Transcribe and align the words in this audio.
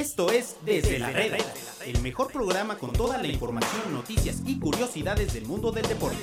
Esto 0.00 0.32
es 0.32 0.56
Desde 0.64 0.98
la 0.98 1.10
Reda, 1.10 1.36
el 1.84 2.00
mejor 2.00 2.32
programa 2.32 2.78
con 2.78 2.90
toda 2.90 3.18
la 3.18 3.26
información, 3.26 3.92
noticias 3.92 4.42
y 4.46 4.58
curiosidades 4.58 5.34
del 5.34 5.44
mundo 5.44 5.70
del 5.72 5.86
deporte. 5.86 6.16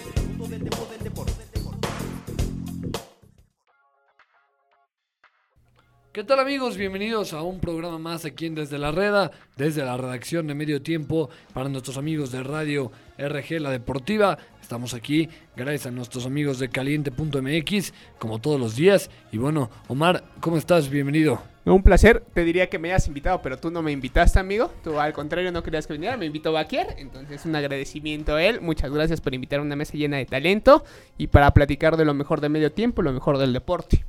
¿Qué 6.11 6.23
tal 6.23 6.39
amigos? 6.39 6.75
Bienvenidos 6.75 7.33
a 7.33 7.43
un 7.43 7.59
programa 7.59 7.99
más 7.99 8.25
aquí 8.25 8.47
en 8.47 8.55
Desde 8.55 8.79
la 8.79 8.91
Reda, 8.91 9.29
desde 9.57 9.85
la 9.85 9.95
redacción 9.95 10.47
de 10.47 10.55
Medio 10.55 10.81
Tiempo 10.81 11.29
para 11.53 11.69
nuestros 11.69 11.99
amigos 11.99 12.31
de 12.31 12.41
Radio 12.41 12.91
RG 13.19 13.61
La 13.61 13.69
Deportiva. 13.69 14.39
Estamos 14.59 14.95
aquí 14.95 15.29
gracias 15.55 15.85
a 15.85 15.91
nuestros 15.91 16.25
amigos 16.25 16.57
de 16.57 16.69
caliente.mx, 16.69 17.93
como 18.17 18.39
todos 18.39 18.59
los 18.59 18.75
días. 18.75 19.11
Y 19.31 19.37
bueno, 19.37 19.69
Omar, 19.87 20.23
¿cómo 20.39 20.57
estás? 20.57 20.89
Bienvenido. 20.89 21.56
Un 21.73 21.83
placer, 21.83 22.23
te 22.33 22.45
diría 22.45 22.69
que 22.69 22.79
me 22.79 22.87
hayas 22.87 23.07
invitado, 23.07 23.41
pero 23.41 23.57
tú 23.57 23.69
no 23.69 23.81
me 23.81 23.91
invitaste, 23.91 24.39
amigo. 24.39 24.71
Tú 24.85 25.01
al 25.01 25.11
contrario 25.11 25.51
no 25.51 25.63
querías 25.63 25.85
que 25.85 25.91
viniera, 25.91 26.15
me 26.15 26.25
invitó 26.25 26.53
Baquier. 26.53 26.95
Entonces, 26.97 27.45
un 27.45 27.57
agradecimiento 27.57 28.35
a 28.35 28.43
él. 28.43 28.61
Muchas 28.61 28.89
gracias 28.89 29.19
por 29.19 29.33
invitar 29.33 29.59
a 29.59 29.63
una 29.63 29.75
mesa 29.75 29.97
llena 29.97 30.15
de 30.15 30.25
talento 30.25 30.85
y 31.17 31.27
para 31.27 31.51
platicar 31.51 31.97
de 31.97 32.05
lo 32.05 32.13
mejor 32.13 32.39
de 32.39 32.47
medio 32.47 32.71
tiempo, 32.71 33.01
lo 33.01 33.11
mejor 33.11 33.37
del 33.37 33.51
deporte. 33.51 34.05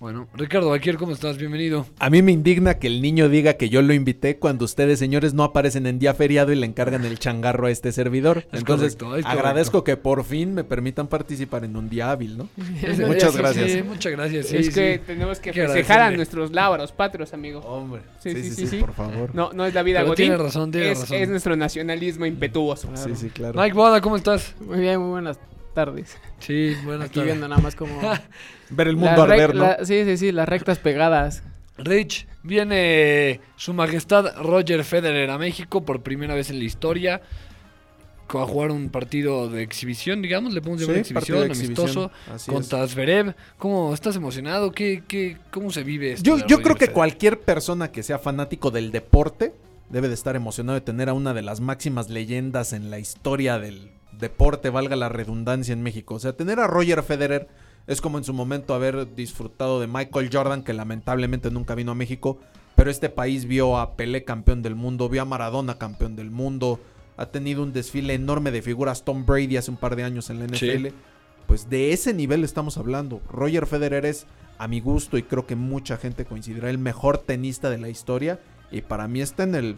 Bueno, 0.00 0.28
Ricardo 0.32 0.70
Baquier, 0.70 0.96
¿cómo 0.96 1.12
estás? 1.12 1.36
Bienvenido. 1.36 1.84
A 1.98 2.08
mí 2.08 2.22
me 2.22 2.32
indigna 2.32 2.78
que 2.78 2.86
el 2.86 3.02
niño 3.02 3.28
diga 3.28 3.58
que 3.58 3.68
yo 3.68 3.82
lo 3.82 3.92
invité 3.92 4.38
cuando 4.38 4.64
ustedes, 4.64 4.98
señores, 4.98 5.34
no 5.34 5.44
aparecen 5.44 5.86
en 5.86 5.98
día 5.98 6.14
feriado 6.14 6.52
y 6.52 6.56
le 6.56 6.64
encargan 6.64 7.04
el 7.04 7.18
changarro 7.18 7.66
a 7.66 7.70
este 7.70 7.92
servidor. 7.92 8.46
Es 8.50 8.60
Entonces, 8.60 8.96
correcto, 8.96 9.16
es 9.18 9.26
agradezco 9.26 9.84
que 9.84 9.98
por 9.98 10.24
fin 10.24 10.54
me 10.54 10.64
permitan 10.64 11.06
participar 11.06 11.64
en 11.66 11.76
un 11.76 11.90
día 11.90 12.10
hábil, 12.10 12.38
¿no? 12.38 12.48
Sí, 12.56 13.02
Muchas 13.06 13.32
sí, 13.32 13.38
gracias. 13.38 13.70
sí, 13.72 13.82
muchas 13.82 14.12
gracias. 14.12 14.46
sí, 14.46 14.56
es 14.56 14.74
que 14.74 14.94
sí. 14.94 15.02
tenemos 15.06 15.38
que 15.38 15.52
festejar 15.52 16.00
a 16.00 16.10
nuestros 16.12 16.50
lábaros 16.52 16.92
patrios, 16.92 17.34
amigo. 17.34 17.60
Hombre, 17.60 18.00
Sí, 18.20 18.30
sí, 18.30 18.42
sí, 18.42 18.42
sí, 18.42 18.54
sí, 18.54 18.60
sí, 18.62 18.66
sí. 18.68 18.76
por 18.78 18.94
favor. 18.94 19.34
No, 19.34 19.52
no 19.52 19.66
es 19.66 19.74
la 19.74 19.82
vida 19.82 20.02
tiene 20.14 20.38
razón, 20.38 20.70
tiene 20.70 20.92
es, 20.92 21.00
razón. 21.00 21.16
es 21.18 21.28
nuestro 21.28 21.56
nacionalismo 21.56 22.24
impetuoso. 22.24 22.88
Sí, 22.94 23.14
sí, 23.16 23.28
claro. 23.28 23.60
Mike 23.60 23.74
Boda, 23.74 24.00
¿cómo 24.00 24.16
estás? 24.16 24.54
Muy 24.60 24.80
bien, 24.80 24.98
muy 24.98 25.10
buenas 25.10 25.38
tardes. 25.72 26.16
Sí, 26.38 26.74
buenas 26.84 27.08
Aquí 27.10 27.20
viendo 27.22 27.46
nada 27.48 27.60
más 27.60 27.74
como... 27.76 28.00
Ver 28.70 28.88
el 28.88 28.96
mundo 28.96 29.22
arder, 29.22 29.54
¿no? 29.54 29.62
la- 29.62 29.84
sí, 29.84 30.04
sí, 30.04 30.16
sí, 30.16 30.32
las 30.32 30.48
rectas 30.48 30.78
pegadas. 30.78 31.42
Rich, 31.78 32.26
viene 32.42 33.40
su 33.56 33.72
majestad 33.74 34.36
Roger 34.42 34.84
Federer 34.84 35.30
a 35.30 35.38
México 35.38 35.84
por 35.84 36.02
primera 36.02 36.34
vez 36.34 36.50
en 36.50 36.58
la 36.58 36.64
historia. 36.64 37.22
A 38.32 38.46
jugar 38.46 38.70
un 38.70 38.90
partido 38.90 39.48
de 39.48 39.62
exhibición, 39.64 40.22
digamos, 40.22 40.52
le 40.54 40.60
podemos 40.60 40.82
llamar 40.82 41.04
Sí, 41.04 41.12
partido 41.14 41.42
exhibición, 41.42 41.74
de 41.74 41.82
exhibición, 41.82 42.10
amistoso, 42.12 42.32
así 42.32 42.50
contra 42.52 42.86
Zverev. 42.86 43.34
¿Cómo 43.58 43.92
estás 43.92 44.14
emocionado? 44.14 44.70
¿Qué, 44.70 45.02
qué, 45.08 45.36
¿Cómo 45.50 45.72
se 45.72 45.82
vive 45.82 46.12
esto? 46.12 46.22
Yo, 46.22 46.36
de 46.36 46.42
yo 46.42 46.46
Roger 46.58 46.62
creo 46.62 46.74
que 46.76 46.78
Federer? 46.80 46.94
cualquier 46.94 47.40
persona 47.40 47.90
que 47.90 48.04
sea 48.04 48.20
fanático 48.20 48.70
del 48.70 48.92
deporte 48.92 49.52
debe 49.88 50.06
de 50.06 50.14
estar 50.14 50.36
emocionado 50.36 50.74
de 50.78 50.80
tener 50.82 51.08
a 51.08 51.12
una 51.12 51.34
de 51.34 51.42
las 51.42 51.58
máximas 51.60 52.08
leyendas 52.08 52.72
en 52.72 52.88
la 52.90 53.00
historia 53.00 53.58
del 53.58 53.90
deporte, 54.20 54.70
valga 54.70 54.96
la 54.96 55.08
redundancia 55.08 55.72
en 55.72 55.82
México. 55.82 56.14
O 56.14 56.18
sea, 56.20 56.34
tener 56.34 56.60
a 56.60 56.66
Roger 56.66 57.02
Federer 57.02 57.48
es 57.86 58.00
como 58.00 58.18
en 58.18 58.24
su 58.24 58.32
momento 58.32 58.74
haber 58.74 59.14
disfrutado 59.14 59.80
de 59.80 59.86
Michael 59.86 60.30
Jordan, 60.32 60.62
que 60.62 60.72
lamentablemente 60.72 61.50
nunca 61.50 61.74
vino 61.74 61.92
a 61.92 61.94
México, 61.96 62.38
pero 62.76 62.90
este 62.90 63.08
país 63.08 63.46
vio 63.46 63.78
a 63.78 63.96
Pelé 63.96 64.24
campeón 64.24 64.62
del 64.62 64.74
mundo, 64.74 65.08
vio 65.08 65.22
a 65.22 65.24
Maradona 65.24 65.78
campeón 65.78 66.14
del 66.16 66.30
mundo, 66.30 66.78
ha 67.16 67.26
tenido 67.26 67.62
un 67.62 67.72
desfile 67.72 68.14
enorme 68.14 68.50
de 68.50 68.62
figuras, 68.62 69.04
Tom 69.04 69.26
Brady 69.26 69.56
hace 69.56 69.70
un 69.70 69.76
par 69.76 69.96
de 69.96 70.04
años 70.04 70.30
en 70.30 70.38
la 70.38 70.56
Sí. 70.56 70.66
NFL. 70.70 70.94
Pues 71.46 71.68
de 71.68 71.92
ese 71.92 72.14
nivel 72.14 72.44
estamos 72.44 72.78
hablando. 72.78 73.20
Roger 73.28 73.66
Federer 73.66 74.06
es, 74.06 74.26
a 74.56 74.68
mi 74.68 74.80
gusto, 74.80 75.18
y 75.18 75.24
creo 75.24 75.46
que 75.46 75.56
mucha 75.56 75.96
gente 75.96 76.24
coincidirá, 76.24 76.70
el 76.70 76.78
mejor 76.78 77.18
tenista 77.18 77.70
de 77.70 77.78
la 77.78 77.88
historia. 77.88 78.38
Y 78.70 78.82
para 78.82 79.08
mí 79.08 79.20
está 79.20 79.42
en 79.42 79.56
el 79.56 79.76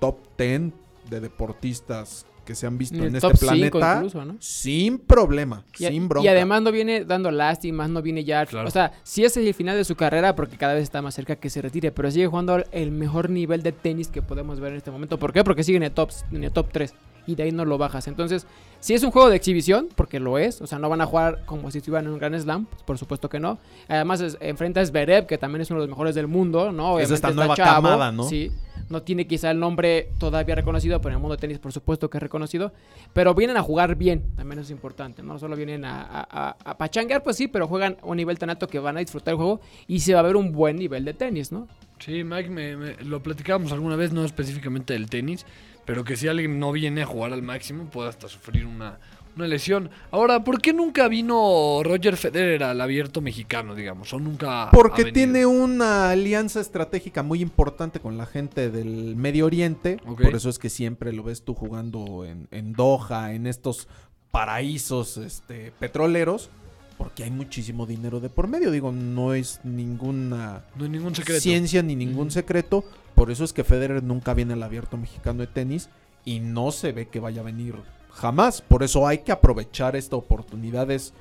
top 0.00 0.18
10 0.36 0.72
de 1.08 1.20
deportistas 1.20 2.26
que 2.44 2.54
se 2.54 2.66
han 2.66 2.78
visto 2.78 3.02
En 3.02 3.16
este 3.16 3.30
planeta. 3.30 3.94
incluso, 3.96 4.24
¿no? 4.24 4.36
Sin 4.40 4.98
problema, 4.98 5.64
Y, 5.78 5.86
sin 5.86 6.08
bronca. 6.08 6.24
y 6.24 6.28
además 6.28 6.62
no 6.62 6.72
viene 6.72 7.04
dando 7.04 7.30
lástimas, 7.30 7.88
no 7.90 8.02
viene 8.02 8.24
ya... 8.24 8.46
Claro. 8.46 8.68
O 8.68 8.70
sea, 8.70 8.92
sí 9.02 9.24
es 9.24 9.36
el 9.36 9.52
final 9.54 9.76
de 9.76 9.84
su 9.84 9.96
carrera 9.96 10.34
porque 10.34 10.56
cada 10.56 10.74
vez 10.74 10.82
está 10.82 11.02
más 11.02 11.14
cerca 11.14 11.36
que 11.36 11.50
se 11.50 11.62
retire, 11.62 11.92
pero 11.92 12.10
sigue 12.10 12.26
jugando 12.26 12.62
el 12.72 12.90
mejor 12.90 13.30
nivel 13.30 13.62
de 13.62 13.72
tenis 13.72 14.08
que 14.08 14.22
podemos 14.22 14.60
ver 14.60 14.72
en 14.72 14.78
este 14.78 14.90
momento. 14.90 15.18
¿Por 15.18 15.32
qué? 15.32 15.42
Porque 15.44 15.64
sigue 15.64 15.76
en 15.76 15.84
el 15.84 15.92
top, 15.92 16.10
en 16.32 16.44
el 16.44 16.52
top 16.52 16.68
3 16.72 16.94
y 17.26 17.34
de 17.34 17.44
ahí 17.44 17.52
no 17.52 17.64
lo 17.64 17.78
bajas. 17.78 18.06
Entonces, 18.08 18.46
si 18.80 18.92
es 18.94 19.02
un 19.02 19.10
juego 19.10 19.30
de 19.30 19.36
exhibición, 19.36 19.88
porque 19.94 20.20
lo 20.20 20.36
es, 20.38 20.60
o 20.60 20.66
sea, 20.66 20.78
no 20.78 20.88
van 20.88 21.00
a 21.00 21.06
jugar 21.06 21.42
como 21.46 21.70
si 21.70 21.78
estuvieran 21.78 22.06
en 22.06 22.12
un 22.12 22.18
Grand 22.18 22.38
Slam, 22.38 22.66
pues, 22.66 22.82
por 22.82 22.98
supuesto 22.98 23.28
que 23.28 23.40
no. 23.40 23.58
Además, 23.88 24.20
es- 24.20 24.36
enfrenta 24.40 24.80
a 24.80 24.86
Zverev, 24.86 25.26
que 25.26 25.38
también 25.38 25.62
es 25.62 25.70
uno 25.70 25.80
de 25.80 25.86
los 25.86 25.90
mejores 25.96 26.14
del 26.14 26.26
mundo, 26.28 26.70
¿no? 26.72 26.98
Es 26.98 27.04
esta 27.10 27.28
está 27.28 27.32
nueva 27.32 27.54
camada, 27.56 28.12
¿no? 28.12 28.24
Sí, 28.24 28.50
no 28.90 29.00
tiene 29.02 29.26
quizá 29.26 29.50
el 29.50 29.58
nombre 29.58 30.10
todavía 30.18 30.54
reconocido, 30.54 31.00
pero 31.00 31.10
en 31.10 31.14
el 31.14 31.20
mundo 31.22 31.36
de 31.36 31.40
tenis 31.40 31.58
por 31.58 31.72
supuesto 31.72 32.10
que 32.10 32.18
es 32.18 32.22
reconocido. 32.22 32.72
Pero 33.14 33.34
vienen 33.34 33.56
a 33.56 33.62
jugar 33.62 33.94
bien, 33.96 34.22
también 34.36 34.58
es 34.60 34.70
importante, 34.70 35.22
¿no? 35.22 35.38
Solo 35.38 35.56
vienen 35.56 35.86
a, 35.86 36.02
a, 36.02 36.26
a- 36.50 36.56
a 36.64 36.76
pachanguear, 36.76 37.22
pues 37.22 37.36
sí, 37.36 37.48
pero 37.48 37.66
juegan 37.66 37.96
a 38.02 38.06
un 38.06 38.18
nivel 38.18 38.38
tan 38.38 38.50
alto 38.50 38.68
que 38.68 38.78
van 38.78 38.98
a 38.98 39.00
disfrutar 39.00 39.32
el 39.32 39.36
juego 39.36 39.60
y 39.86 40.00
se 40.00 40.12
va 40.12 40.20
a 40.20 40.24
ver 40.24 40.36
un 40.36 40.52
buen 40.52 40.76
nivel 40.76 41.06
de 41.06 41.14
tenis, 41.14 41.50
¿no? 41.52 41.66
Sí, 42.00 42.22
Mike, 42.24 42.50
me, 42.50 42.76
me- 42.76 42.96
lo 43.04 43.22
platicábamos 43.22 43.72
alguna 43.72 43.96
vez, 43.96 44.12
no 44.12 44.24
específicamente 44.26 44.92
del 44.92 45.08
tenis, 45.08 45.46
pero 45.84 46.04
que 46.04 46.16
si 46.16 46.28
alguien 46.28 46.58
no 46.58 46.72
viene 46.72 47.02
a 47.02 47.06
jugar 47.06 47.32
al 47.32 47.42
máximo 47.42 47.84
puede 47.84 48.08
hasta 48.08 48.28
sufrir 48.28 48.66
una, 48.66 48.98
una 49.36 49.46
lesión. 49.46 49.90
Ahora, 50.10 50.44
¿por 50.44 50.60
qué 50.60 50.72
nunca 50.72 51.08
vino 51.08 51.80
Roger 51.82 52.16
Federer 52.16 52.62
al 52.62 52.80
abierto 52.80 53.20
mexicano, 53.20 53.74
digamos? 53.74 54.12
O 54.12 54.20
nunca. 54.20 54.70
Porque 54.70 55.12
tiene 55.12 55.46
una 55.46 56.10
alianza 56.10 56.60
estratégica 56.60 57.22
muy 57.22 57.42
importante 57.42 58.00
con 58.00 58.16
la 58.16 58.26
gente 58.26 58.70
del 58.70 59.16
Medio 59.16 59.46
Oriente. 59.46 59.98
Por 60.04 60.34
eso 60.34 60.48
es 60.48 60.58
que 60.58 60.70
siempre 60.70 61.12
lo 61.12 61.22
ves 61.22 61.42
tú 61.42 61.54
jugando 61.54 62.24
en, 62.24 62.48
en 62.50 62.72
Doha, 62.72 63.34
en 63.34 63.46
estos 63.46 63.88
paraísos 64.30 65.16
este, 65.16 65.72
petroleros. 65.78 66.50
Porque 66.96 67.24
hay 67.24 67.30
muchísimo 67.32 67.86
dinero 67.86 68.20
de 68.20 68.28
por 68.28 68.46
medio. 68.46 68.70
Digo, 68.70 68.92
no 68.92 69.34
es 69.34 69.60
ninguna 69.64 70.62
No 70.76 70.84
hay 70.84 70.90
ningún 70.90 71.12
secreto. 71.12 71.40
ciencia 71.40 71.82
ni 71.82 71.96
ningún 71.96 72.30
secreto. 72.30 72.84
Por 73.14 73.30
eso 73.30 73.44
es 73.44 73.52
que 73.52 73.64
Federer 73.64 74.02
nunca 74.02 74.34
viene 74.34 74.54
al 74.54 74.62
abierto 74.62 74.96
mexicano 74.96 75.40
de 75.40 75.46
tenis. 75.46 75.88
Y 76.24 76.40
no 76.40 76.72
se 76.72 76.92
ve 76.92 77.08
que 77.08 77.20
vaya 77.20 77.42
a 77.42 77.44
venir 77.44 77.74
jamás. 78.10 78.62
Por 78.62 78.82
eso 78.82 79.06
hay 79.06 79.18
que 79.18 79.32
aprovechar 79.32 79.94
esta 79.96 80.16
oportunidad. 80.16 80.90
Es, 80.90 81.12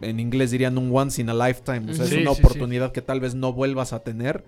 en 0.00 0.20
inglés 0.20 0.50
dirían 0.52 0.78
un 0.78 0.94
once 0.94 1.20
in 1.20 1.28
a 1.28 1.34
lifetime. 1.34 1.90
O 1.90 1.94
sea, 1.94 2.06
Sí, 2.06 2.16
es 2.16 2.22
una 2.22 2.34
sí, 2.34 2.40
oportunidad 2.40 2.92
que 2.92 3.02
tal 3.02 3.20
vez 3.20 3.34
no 3.34 3.52
vuelvas 3.52 3.92
a 3.92 4.00
tener. 4.00 4.44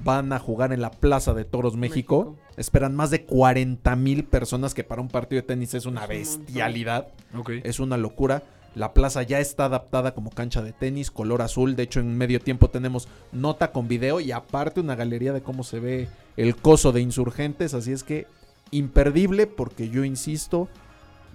Van 0.00 0.32
a 0.32 0.38
jugar 0.38 0.72
en 0.72 0.80
la 0.80 0.90
Plaza 0.90 1.34
de 1.34 1.44
Toros 1.44 1.76
México. 1.76 2.32
México. 2.32 2.54
Esperan 2.56 2.94
más 2.94 3.10
de 3.10 3.24
40 3.24 3.96
mil 3.96 4.24
personas, 4.24 4.74
que 4.74 4.84
para 4.84 5.00
un 5.00 5.08
partido 5.08 5.40
de 5.42 5.46
tenis 5.46 5.74
es 5.74 5.86
una 5.86 6.06
bestialidad. 6.06 7.08
Ok. 7.36 7.50
Es 7.64 7.80
una 7.80 7.96
locura. 7.96 8.42
La 8.74 8.92
plaza 8.92 9.22
ya 9.22 9.40
está 9.40 9.64
adaptada 9.64 10.14
como 10.14 10.30
cancha 10.30 10.62
de 10.62 10.72
tenis, 10.72 11.10
color 11.10 11.42
azul. 11.42 11.74
De 11.74 11.82
hecho, 11.82 12.00
en 12.00 12.16
medio 12.16 12.40
tiempo 12.40 12.68
tenemos 12.68 13.08
nota 13.32 13.72
con 13.72 13.88
video 13.88 14.20
y 14.20 14.32
aparte 14.32 14.80
una 14.80 14.94
galería 14.94 15.32
de 15.32 15.42
cómo 15.42 15.64
se 15.64 15.80
ve 15.80 16.08
el 16.36 16.54
coso 16.56 16.92
de 16.92 17.00
insurgentes. 17.00 17.74
Así 17.74 17.92
es 17.92 18.04
que 18.04 18.26
imperdible 18.70 19.46
porque 19.46 19.88
yo 19.88 20.04
insisto, 20.04 20.68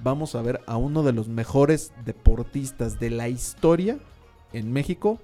vamos 0.02 0.36
a 0.36 0.42
ver 0.42 0.62
a 0.68 0.78
uno 0.78 1.04
de 1.04 1.14
los 1.14 1.28
mejores 1.28 1.92
deportistas 2.06 3.00
de 3.00 3.10
la 3.10 3.30
historia 3.30 3.98
en 4.54 4.72
México 4.72 5.20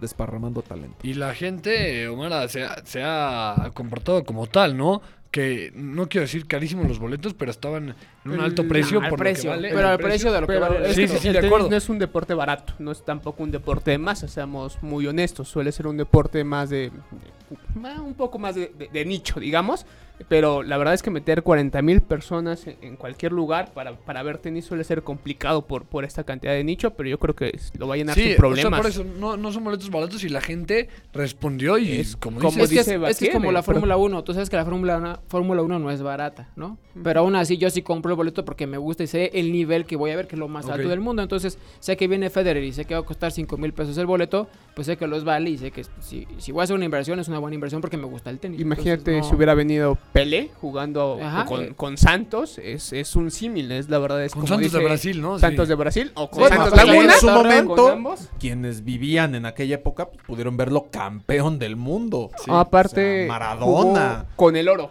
desparramando 0.00 0.62
talento. 0.62 0.96
Y 1.02 1.14
la 1.14 1.34
gente, 1.34 2.08
Omar, 2.08 2.48
se 2.48 2.66
se 2.84 3.02
ha 3.04 3.70
comportado 3.74 4.24
como 4.24 4.46
tal, 4.46 4.76
¿no? 4.76 5.02
Que 5.30 5.70
no 5.74 6.08
quiero 6.08 6.22
decir 6.24 6.46
carísimos 6.46 6.88
los 6.88 6.98
boletos, 6.98 7.34
pero 7.34 7.50
estaban 7.50 7.94
en 8.24 8.30
un 8.30 8.40
alto 8.40 8.66
precio 8.66 9.00
por 9.10 9.18
precio, 9.18 9.50
lo 9.54 9.56
que 9.60 9.62
vale. 9.62 9.68
pero 9.74 9.80
el 9.88 9.92
al 9.92 9.98
precio 9.98 10.32
de 10.32 10.40
lo 10.40 10.46
que 10.46 10.56
vale. 10.58 10.88
es 10.88 10.94
Sí, 10.94 11.02
que 11.02 11.08
sí, 11.08 11.18
sí, 11.18 11.28
el 11.28 11.34
de 11.34 11.46
acuerdo. 11.46 11.68
no 11.68 11.76
es 11.76 11.88
un 11.90 11.98
deporte 11.98 12.32
barato, 12.32 12.72
no 12.78 12.92
es 12.92 13.04
tampoco 13.04 13.42
un 13.42 13.50
deporte 13.50 13.90
de 13.90 13.98
masa, 13.98 14.26
seamos 14.26 14.82
muy 14.82 15.06
honestos. 15.06 15.48
Suele 15.48 15.70
ser 15.70 15.86
un 15.86 15.98
deporte 15.98 16.42
más 16.44 16.70
de. 16.70 16.90
de- 16.90 18.00
un 18.00 18.14
poco 18.14 18.38
más 18.38 18.54
de, 18.54 18.72
de- 18.78 18.88
de 18.88 19.04
nicho, 19.04 19.38
digamos. 19.38 19.84
Pero 20.28 20.62
la 20.62 20.76
verdad 20.78 20.94
es 20.94 21.02
que 21.02 21.10
meter 21.10 21.42
40 21.42 21.80
mil 21.82 22.00
personas 22.00 22.66
en, 22.66 22.96
cualquier 22.96 23.32
lugar 23.32 23.72
para, 23.72 23.96
para 23.96 24.22
ver 24.22 24.38
tenis 24.38 24.64
suele 24.64 24.84
ser 24.84 25.02
complicado 25.02 25.62
por, 25.66 25.84
por 25.84 26.04
esta 26.04 26.24
cantidad 26.24 26.52
de 26.52 26.64
nicho, 26.64 26.90
pero 26.94 27.08
yo 27.08 27.18
creo 27.18 27.36
que 27.36 27.58
lo 27.78 27.86
va 27.86 27.94
a 27.94 27.96
llenar 27.98 28.14
Sí, 28.14 28.22
sin 28.22 28.30
o 28.30 28.32
sea, 28.32 28.38
problemas. 28.38 28.80
por 28.80 28.90
eso 28.90 29.04
no, 29.04 29.36
no 29.36 29.52
son 29.52 29.64
boletos 29.64 29.90
baratos 29.90 30.24
y 30.24 30.28
la 30.28 30.40
gente 30.40 30.88
respondió 31.12 31.78
y 31.78 31.92
Es 31.92 32.16
como 32.16 32.40
como 32.40 32.50
dices, 32.50 32.62
es, 32.62 32.68
que 32.68 32.94
es, 32.94 33.00
dice 33.00 33.10
es 33.10 33.18
que 33.18 33.26
es 33.26 33.32
como 33.32 33.52
la 33.52 33.62
Fórmula 33.62 33.96
1. 33.96 34.24
Tú 34.24 34.34
sabes 34.34 34.50
que 34.50 34.56
la 34.56 34.64
Fórmula 34.64 34.96
1, 34.96 35.20
Fórmula 35.28 35.62
1 35.62 35.78
no 35.78 35.90
es 35.90 36.02
barata, 36.02 36.48
¿no? 36.56 36.78
Pero 37.02 37.20
aún 37.20 37.36
así 37.36 37.56
yo 37.56 37.70
sí 37.70 37.82
compro 37.82 38.10
el 38.10 38.16
boleto 38.16 38.44
porque 38.44 38.66
me 38.66 38.78
gusta 38.78 39.04
y 39.04 39.06
sé 39.06 39.30
el 39.34 39.52
nivel 39.52 39.86
que 39.86 39.96
voy 39.96 40.10
a 40.10 40.16
ver, 40.16 40.26
que 40.26 40.34
es 40.34 40.40
lo 40.40 40.48
más 40.48 40.68
alto 40.68 40.88
del 40.88 41.00
mundo. 41.00 41.22
Entonces 41.22 41.58
sé 41.78 41.96
que 41.96 42.08
viene 42.08 42.30
Federer 42.30 42.64
y 42.64 42.72
sé 42.72 42.84
que 42.84 42.94
va 42.94 43.00
a 43.00 43.04
costar 43.04 43.30
5 43.30 43.56
mil 43.56 43.72
pesos 43.72 43.96
el 43.98 44.06
boleto, 44.06 44.48
pues 44.74 44.86
sé 44.86 44.96
que 44.96 45.06
los 45.06 45.24
vale 45.24 45.50
y 45.50 45.58
sé 45.58 45.70
que 45.70 45.84
si, 46.00 46.26
si 46.38 46.52
voy 46.52 46.62
a 46.62 46.64
hacer 46.64 46.74
una 46.74 46.84
inversión 46.84 47.20
es 47.20 47.28
una 47.28 47.38
buena 47.38 47.54
inversión 47.54 47.80
porque 47.80 47.96
me 47.96 48.06
gusta 48.06 48.30
el 48.30 48.38
tenis. 48.38 48.60
Imagínate 48.60 49.12
Entonces, 49.12 49.28
si 49.28 49.36
hubiera 49.36 49.54
venido 49.54 49.98
Pelé 50.12 50.50
jugando 50.60 51.18
Ajá. 51.22 51.44
con, 51.44 51.74
con 51.74 51.96
Santos 51.98 52.58
es, 52.58 52.92
es 52.92 53.14
un 53.14 53.30
símil, 53.30 53.70
es 53.70 53.88
la 53.88 53.98
verdad 53.98 54.24
es 54.24 54.32
Con 54.32 54.42
como 54.42 54.54
Santos 54.54 54.72
de 54.72 54.82
Brasil, 54.84 55.20
¿no? 55.20 55.38
Santos 55.38 55.66
Sí. 55.66 55.68
de 55.68 55.74
Brasil 55.74 56.12
o 56.14 56.30
con 56.30 56.40
Bueno, 56.40 56.56
Santos 56.56 56.76
Laguna 56.86 57.12
en 57.14 57.20
su 57.20 57.26
momento, 57.30 58.14
quienes 58.40 58.84
vivían 58.84 59.34
en 59.34 59.44
aquella 59.46 59.74
época 59.76 60.08
pues, 60.08 60.20
pudieron 60.26 60.56
verlo 60.56 60.88
campeón 60.90 61.58
del 61.58 61.76
mundo. 61.76 62.30
Aparte 62.48 63.24
O 63.24 63.26
sea, 63.26 63.28
Maradona. 63.28 64.10
jugó 64.24 64.26
con 64.36 64.56
el 64.56 64.68
oro, 64.68 64.90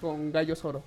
con 0.00 0.32
Gallos 0.32 0.64
Oro. 0.64 0.82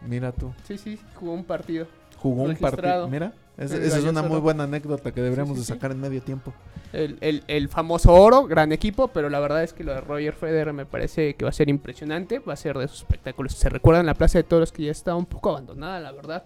Mira 0.00 0.32
tú. 0.32 0.52
Sí, 0.66 0.78
sí, 0.78 0.98
jugó 1.14 1.32
un 1.34 1.44
partido. 1.44 1.86
Jugó 2.18 2.42
un 2.42 2.48
Registrado. 2.50 2.76
partido. 3.02 3.08
Mira, 3.08 3.32
es- 3.62 3.72
esa 3.72 3.98
es 3.98 4.04
una 4.04 4.22
muy 4.22 4.38
buena 4.40 4.64
anécdota 4.64 5.12
que 5.12 5.20
deberíamos 5.20 5.56
Sí, 5.58 5.64
sí, 5.64 5.72
de 5.72 5.74
sacar 5.78 5.92
en 5.92 6.00
medio 6.00 6.22
tiempo. 6.22 6.52
El, 6.92 7.16
el- 7.20 7.42
el 7.48 7.68
famoso 7.68 8.12
oro, 8.12 8.44
gran 8.46 8.72
equipo, 8.72 9.08
pero 9.08 9.28
la 9.30 9.40
verdad 9.40 9.62
es 9.62 9.72
que 9.72 9.84
lo 9.84 9.92
de 9.94 10.00
Roger 10.00 10.34
Federer 10.34 10.72
me 10.72 10.84
parece 10.86 11.34
que 11.34 11.44
va 11.44 11.48
a 11.50 11.54
ser 11.54 11.68
impresionante, 11.68 12.38
va 12.38 12.52
a 12.52 12.56
ser 12.56 12.76
de 12.78 12.84
esos 12.84 12.98
espectáculos. 12.98 13.52
Se 13.54 13.68
recuerdan 13.68 14.06
la 14.06 14.14
Plaza 14.14 14.38
de 14.38 14.44
Toros 14.44 14.72
que 14.72 14.84
ya 14.84 14.90
está 14.90 15.14
un 15.14 15.26
poco 15.26 15.50
abandonada, 15.50 16.00
la 16.00 16.12
verdad. 16.12 16.44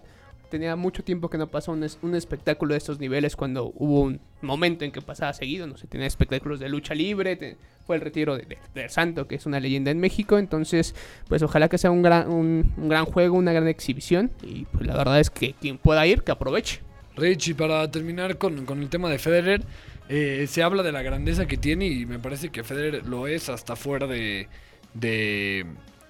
Tenía 0.49 0.77
mucho 0.77 1.03
tiempo 1.03 1.29
que 1.29 1.37
no 1.37 1.47
pasaba 1.47 1.75
un, 1.77 1.83
es- 1.83 1.99
un 2.01 2.15
espectáculo 2.15 2.73
de 2.73 2.77
estos 2.77 2.99
niveles 2.99 3.35
cuando 3.35 3.73
hubo 3.75 3.99
un 3.99 4.21
momento 4.41 4.85
en 4.85 4.93
que 4.93 5.01
pasaba 5.01 5.33
seguido, 5.33 5.67
no 5.67 5.75
sé, 5.75 5.87
tenía 5.87 6.07
espectáculos 6.07 6.61
de 6.61 6.69
lucha 6.69 6.95
libre, 6.95 7.35
te- 7.35 7.57
fue 7.85 7.97
el 7.97 8.01
retiro 8.01 8.37
de, 8.37 8.57
de- 8.73 8.87
Santo, 8.87 9.27
que 9.27 9.35
es 9.35 9.45
una 9.45 9.59
leyenda 9.59 9.91
en 9.91 9.99
México, 9.99 10.37
entonces 10.37 10.95
pues 11.27 11.41
ojalá 11.43 11.67
que 11.67 11.77
sea 11.77 11.91
un 11.91 12.01
gran, 12.01 12.29
un, 12.31 12.71
un 12.77 12.87
gran 12.87 13.03
juego, 13.03 13.35
una 13.35 13.51
gran 13.51 13.67
exhibición 13.67 14.31
y 14.41 14.63
pues 14.65 14.87
la 14.87 14.95
verdad 14.95 15.19
es 15.19 15.29
que 15.29 15.53
quien 15.59 15.77
pueda 15.77 16.07
ir, 16.07 16.23
que 16.23 16.31
aproveche. 16.31 16.79
Rich, 17.17 17.49
y 17.49 17.53
para 17.53 17.89
terminar 17.91 18.37
con, 18.37 18.65
con 18.65 18.81
el 18.81 18.89
tema 18.89 19.09
de 19.09 19.19
Federer, 19.19 19.63
eh, 20.09 20.45
se 20.47 20.63
habla 20.63 20.83
de 20.83 20.91
la 20.91 21.01
grandeza 21.01 21.45
que 21.47 21.57
tiene 21.57 21.87
y 21.87 22.05
me 22.05 22.19
parece 22.19 22.49
que 22.49 22.63
Federer 22.63 23.05
lo 23.05 23.27
es 23.27 23.49
hasta 23.49 23.75
fuera 23.75 24.07
de, 24.07 24.47
de 24.93 25.65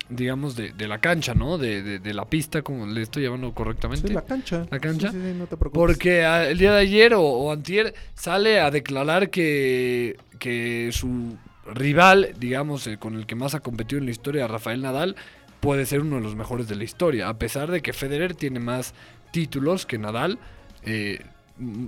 digamos, 0.09 0.56
de, 0.56 0.71
de 0.71 0.88
la 0.88 1.00
cancha, 1.00 1.33
¿no? 1.33 1.57
De, 1.57 1.81
de- 1.81 2.00
de 2.00 2.13
la 2.13 2.25
pista, 2.25 2.62
como 2.62 2.86
le 2.86 3.01
estoy 3.01 3.24
llamando 3.24 3.54
correctamente. 3.54 4.07
Sí, 4.07 4.13
la 4.13 4.21
cancha. 4.24 4.65
¿La 4.69 4.80
cancha? 4.80 5.12
Sí, 5.12 5.18
sí, 5.18 5.31
sí, 5.31 5.38
no 5.38 5.48
te 5.48 5.57
preocupes. 5.57 5.77
Porque 5.80 6.24
el 6.24 6.57
día 6.57 6.71
de 6.74 6.80
ayer 6.80 7.13
o, 7.13 7.21
o 7.24 7.51
antier 7.51 7.94
sale 8.13 8.60
a 8.60 8.69
declarar 8.71 9.30
que, 9.30 10.15
que 10.39 10.89
su 10.94 11.36
rival, 11.74 12.33
digamos, 12.39 12.88
eh, 12.88 12.98
con 12.98 13.15
el 13.15 13.25
que 13.25 13.36
más 13.36 13.53
ha 13.56 13.60
competido 13.60 14.00
en 14.00 14.06
la 14.06 14.12
historia, 14.12 14.48
Rafael 14.48 14.81
Nadal, 14.81 15.15
puede 15.60 15.86
ser 15.86 16.01
uno 16.01 16.18
de 16.18 16.21
los 16.21 16.36
mejores 16.36 16.68
de 16.69 16.75
la 16.75 16.83
historia. 16.86 17.27
A 17.27 17.38
pesar 17.38 17.69
de 17.71 17.81
que 17.81 17.92
Federer 17.92 18.36
tiene 18.36 18.60
más 18.60 18.94
títulos 19.31 19.86
que 19.86 19.98
Nadal, 19.98 20.39
eh, 20.88 21.19
mm, 21.57 21.86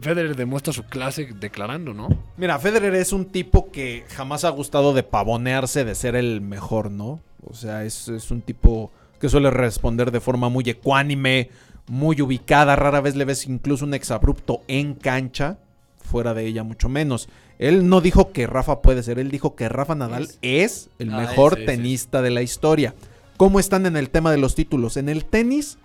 Federer 0.00 0.36
demuestra 0.36 0.72
su 0.72 0.84
clase 0.84 1.28
declarando, 1.38 1.92
¿no? 1.92 2.08
Mira, 2.36 2.58
Federer 2.58 2.94
es 2.94 3.12
un 3.12 3.26
tipo 3.26 3.70
que 3.70 4.04
jamás 4.08 4.44
ha 4.44 4.50
gustado 4.50 4.94
de 4.94 5.02
pavonearse 5.02 5.84
de 5.84 5.94
ser 5.94 6.14
el 6.14 6.40
mejor, 6.40 6.90
¿no? 6.90 7.20
O 7.44 7.54
sea, 7.54 7.84
es, 7.84 8.08
es 8.08 8.30
un 8.30 8.40
tipo 8.42 8.92
que 9.20 9.28
suele 9.28 9.50
responder 9.50 10.12
de 10.12 10.20
forma 10.20 10.48
muy 10.48 10.64
ecuánime, 10.70 11.50
muy 11.88 12.20
ubicada. 12.22 12.76
Rara 12.76 13.00
vez 13.00 13.16
le 13.16 13.24
ves 13.24 13.46
incluso 13.46 13.84
un 13.84 13.94
exabrupto 13.94 14.62
en 14.68 14.94
cancha, 14.94 15.58
fuera 15.98 16.32
de 16.32 16.46
ella 16.46 16.62
mucho 16.62 16.88
menos. 16.88 17.28
Él 17.58 17.88
no 17.88 18.00
dijo 18.00 18.30
que 18.30 18.46
Rafa 18.46 18.82
puede 18.82 19.02
ser, 19.02 19.18
él 19.18 19.32
dijo 19.32 19.56
que 19.56 19.68
Rafa 19.68 19.96
Nadal 19.96 20.28
es, 20.42 20.90
el 21.00 21.12
Ah, 21.12 21.18
mejor 21.18 21.56
tenista 21.56 22.22
de 22.22 22.30
la 22.30 22.42
historia. 22.42 22.94
¿Cómo 23.36 23.58
están 23.58 23.84
en 23.86 23.96
el 23.96 24.10
tema 24.10 24.30
de 24.30 24.38
los 24.38 24.54
títulos? 24.54 24.96
En 24.96 25.08
el 25.08 25.24
tenis, 25.24 25.78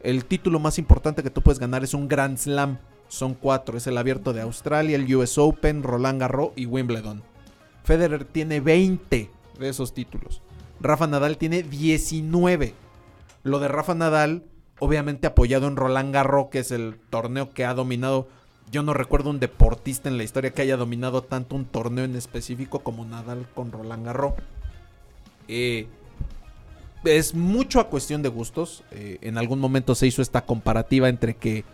el 0.00 0.24
título 0.24 0.58
más 0.60 0.78
importante 0.78 1.22
que 1.22 1.30
tú 1.30 1.42
puedes 1.42 1.58
ganar 1.58 1.84
es 1.84 1.94
un 1.94 2.08
Grand 2.08 2.38
Slam. 2.38 2.78
Son 3.08 3.34
cuatro. 3.34 3.76
Es 3.76 3.86
el 3.86 3.98
abierto 3.98 4.32
de 4.32 4.42
Australia, 4.42 4.96
el 4.96 5.14
US 5.14 5.38
Open, 5.38 5.82
Roland 5.82 6.20
Garros 6.20 6.50
y 6.56 6.66
Wimbledon. 6.66 7.22
Federer 7.84 8.24
tiene 8.24 8.60
20 8.60 9.30
de 9.58 9.68
esos 9.68 9.94
títulos. 9.94 10.42
Rafa 10.80 11.06
Nadal 11.06 11.38
tiene 11.38 11.62
19. 11.62 12.74
Lo 13.42 13.58
de 13.60 13.68
Rafa 13.68 13.94
Nadal, 13.94 14.44
obviamente 14.78 15.26
apoyado 15.26 15.68
en 15.68 15.76
Roland 15.76 16.12
Garros, 16.12 16.48
que 16.50 16.58
es 16.58 16.72
el 16.72 16.98
torneo 17.10 17.52
que 17.52 17.64
ha 17.64 17.74
dominado. 17.74 18.28
Yo 18.70 18.82
no 18.82 18.92
recuerdo 18.92 19.30
un 19.30 19.38
deportista 19.38 20.08
en 20.08 20.18
la 20.18 20.24
historia 20.24 20.50
que 20.50 20.62
haya 20.62 20.76
dominado 20.76 21.22
tanto 21.22 21.54
un 21.54 21.64
torneo 21.64 22.04
en 22.04 22.16
específico 22.16 22.80
como 22.80 23.04
Nadal 23.04 23.46
con 23.54 23.70
Roland 23.70 24.04
Garros. 24.04 24.34
Eh, 25.46 25.86
es 27.04 27.34
mucho 27.34 27.80
a 27.80 27.88
cuestión 27.88 28.22
de 28.22 28.28
gustos. 28.28 28.82
Eh, 28.90 29.18
en 29.22 29.38
algún 29.38 29.58
momento 29.60 29.94
se 29.94 30.06
hizo 30.06 30.22
esta 30.22 30.44
comparativa 30.44 31.08
entre 31.08 31.34
que 31.36 31.64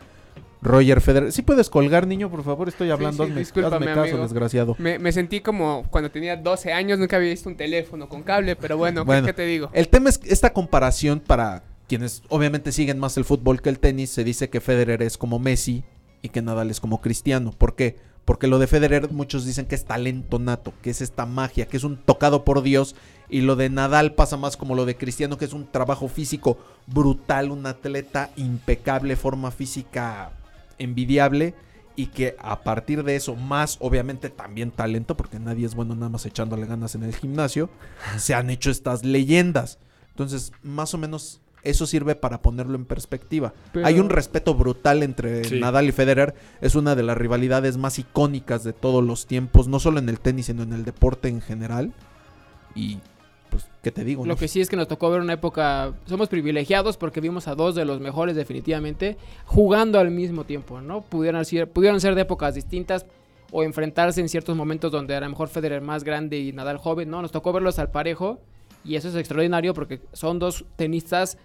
Roger 0.60 1.00
Federer. 1.00 1.32
Si 1.32 1.42
puedes 1.42 1.68
colgar, 1.68 2.06
niño, 2.06 2.30
por 2.30 2.44
favor, 2.44 2.68
estoy 2.68 2.90
hablando. 2.90 3.24
sí, 3.24 3.30
hazme, 3.30 3.40
discúlpame, 3.40 3.74
hazme 3.76 3.86
caso, 3.94 4.00
amigo. 4.02 4.22
desgraciado. 4.22 4.76
Me, 4.78 4.98
me 4.98 5.10
sentí 5.10 5.40
como 5.40 5.84
cuando 5.90 6.10
tenía 6.10 6.36
12 6.36 6.72
años, 6.72 6.98
nunca 6.98 7.16
había 7.16 7.30
visto 7.30 7.48
un 7.48 7.56
teléfono 7.56 8.08
con 8.08 8.22
cable, 8.22 8.54
pero 8.54 8.76
bueno, 8.76 9.02
¿qué- 9.02 9.06
Bueno. 9.06 9.26
¿qué, 9.26 9.32
te 9.32 9.44
digo? 9.44 9.70
El 9.72 9.88
tema 9.88 10.08
es 10.10 10.20
esta 10.24 10.52
comparación 10.52 11.18
para 11.20 11.64
quienes 11.88 12.22
obviamente 12.28 12.70
siguen 12.70 12.98
más 13.00 13.16
el 13.16 13.24
fútbol 13.24 13.60
que 13.60 13.68
el 13.70 13.78
tenis, 13.80 14.10
se 14.10 14.22
dice 14.24 14.48
que 14.50 14.60
Federer 14.60 15.02
es 15.02 15.18
como 15.18 15.38
Messi 15.40 15.82
y 16.22 16.28
que 16.28 16.40
Nadal 16.42 16.70
es 16.70 16.78
como 16.80 17.00
Cristiano. 17.00 17.50
¿Por 17.50 17.74
qué? 17.74 17.96
Porque 18.24 18.46
lo 18.46 18.58
de 18.58 18.68
Federer 18.68 19.10
muchos 19.10 19.44
dicen 19.44 19.66
que 19.66 19.74
es 19.74 19.84
talento 19.84 20.38
nato, 20.38 20.72
que 20.80 20.90
es 20.90 21.00
esta 21.00 21.26
magia, 21.26 21.66
que 21.66 21.76
es 21.76 21.84
un 21.84 21.96
tocado 21.96 22.44
por 22.44 22.62
Dios. 22.62 22.94
Y 23.28 23.40
lo 23.40 23.56
de 23.56 23.68
Nadal 23.68 24.14
pasa 24.14 24.36
más 24.36 24.56
como 24.56 24.74
lo 24.74 24.84
de 24.86 24.96
Cristiano, 24.96 25.38
que 25.38 25.44
es 25.44 25.52
un 25.52 25.66
trabajo 25.66 26.08
físico 26.08 26.58
brutal, 26.86 27.50
un 27.50 27.66
atleta 27.66 28.30
impecable, 28.36 29.16
forma 29.16 29.50
física 29.50 30.32
envidiable. 30.78 31.54
Y 31.94 32.06
que 32.06 32.36
a 32.38 32.62
partir 32.62 33.02
de 33.04 33.16
eso, 33.16 33.34
más 33.34 33.76
obviamente 33.80 34.30
también 34.30 34.70
talento, 34.70 35.16
porque 35.16 35.38
nadie 35.38 35.66
es 35.66 35.74
bueno 35.74 35.94
nada 35.94 36.08
más 36.08 36.24
echándole 36.24 36.66
ganas 36.66 36.94
en 36.94 37.02
el 37.02 37.14
gimnasio, 37.14 37.68
se 38.16 38.34
han 38.34 38.48
hecho 38.48 38.70
estas 38.70 39.04
leyendas. 39.04 39.78
Entonces, 40.08 40.52
más 40.62 40.94
o 40.94 40.98
menos 40.98 41.42
eso 41.62 41.86
sirve 41.86 42.14
para 42.16 42.42
ponerlo 42.42 42.74
en 42.76 42.84
perspectiva. 42.84 43.52
Pero- 43.72 43.86
Hay 43.86 43.98
un 44.00 44.10
respeto 44.10 44.54
brutal 44.54 45.02
entre 45.02 45.44
Sí. 45.44 45.60
Nadal 45.60 45.86
y 45.88 45.92
Federer. 45.92 46.34
Es 46.60 46.74
una 46.74 46.94
de 46.94 47.02
las 47.02 47.16
rivalidades 47.16 47.76
más 47.76 47.98
icónicas 47.98 48.64
de 48.64 48.72
todos 48.72 49.02
los 49.04 49.26
tiempos, 49.26 49.68
no 49.68 49.78
solo 49.80 49.98
en 49.98 50.08
el 50.08 50.18
tenis, 50.20 50.46
sino 50.46 50.62
en 50.62 50.72
el 50.72 50.84
deporte 50.84 51.28
en 51.28 51.40
general. 51.40 51.92
Y, 52.74 52.98
pues, 53.50 53.66
¿qué 53.82 53.90
te 53.92 54.02
digo? 54.04 54.24
Lo 54.24 54.32
no? 54.34 54.36
que 54.36 54.48
sí 54.48 54.60
es 54.60 54.68
que 54.68 54.76
nos 54.76 54.88
tocó 54.88 55.10
ver 55.10 55.20
una 55.20 55.34
época, 55.34 55.92
somos 56.06 56.28
privilegiados 56.28 56.96
porque 56.96 57.20
vimos 57.20 57.48
a 57.48 57.54
dos 57.54 57.74
de 57.74 57.84
los 57.84 58.00
mejores 58.00 58.34
definitivamente 58.34 59.16
jugando 59.44 59.98
al 60.00 60.10
mismo 60.10 60.44
tiempo, 60.44 60.80
¿no? 60.80 61.02
Pudieron 61.02 61.44
ser, 61.44 61.70
pudieron 61.70 62.00
ser 62.00 62.14
de 62.14 62.22
épocas 62.22 62.54
distintas 62.54 63.06
o 63.50 63.62
enfrentarse 63.62 64.20
en 64.22 64.30
ciertos 64.30 64.56
momentos 64.56 64.90
donde 64.90 65.12
era 65.14 65.28
mejor 65.28 65.48
Federer 65.48 65.82
más 65.82 66.02
grande 66.04 66.38
y 66.38 66.52
Nadal 66.52 66.78
joven, 66.78 67.10
¿no? 67.10 67.20
Nos 67.20 67.30
tocó 67.32 67.52
verlos 67.52 67.78
al 67.78 67.90
parejo 67.90 68.40
y 68.84 68.96
eso 68.96 69.08
es 69.10 69.14
extraordinario 69.14 69.74
porque 69.74 70.00
son 70.14 70.38
dos 70.38 70.64
tenistas 70.76 71.36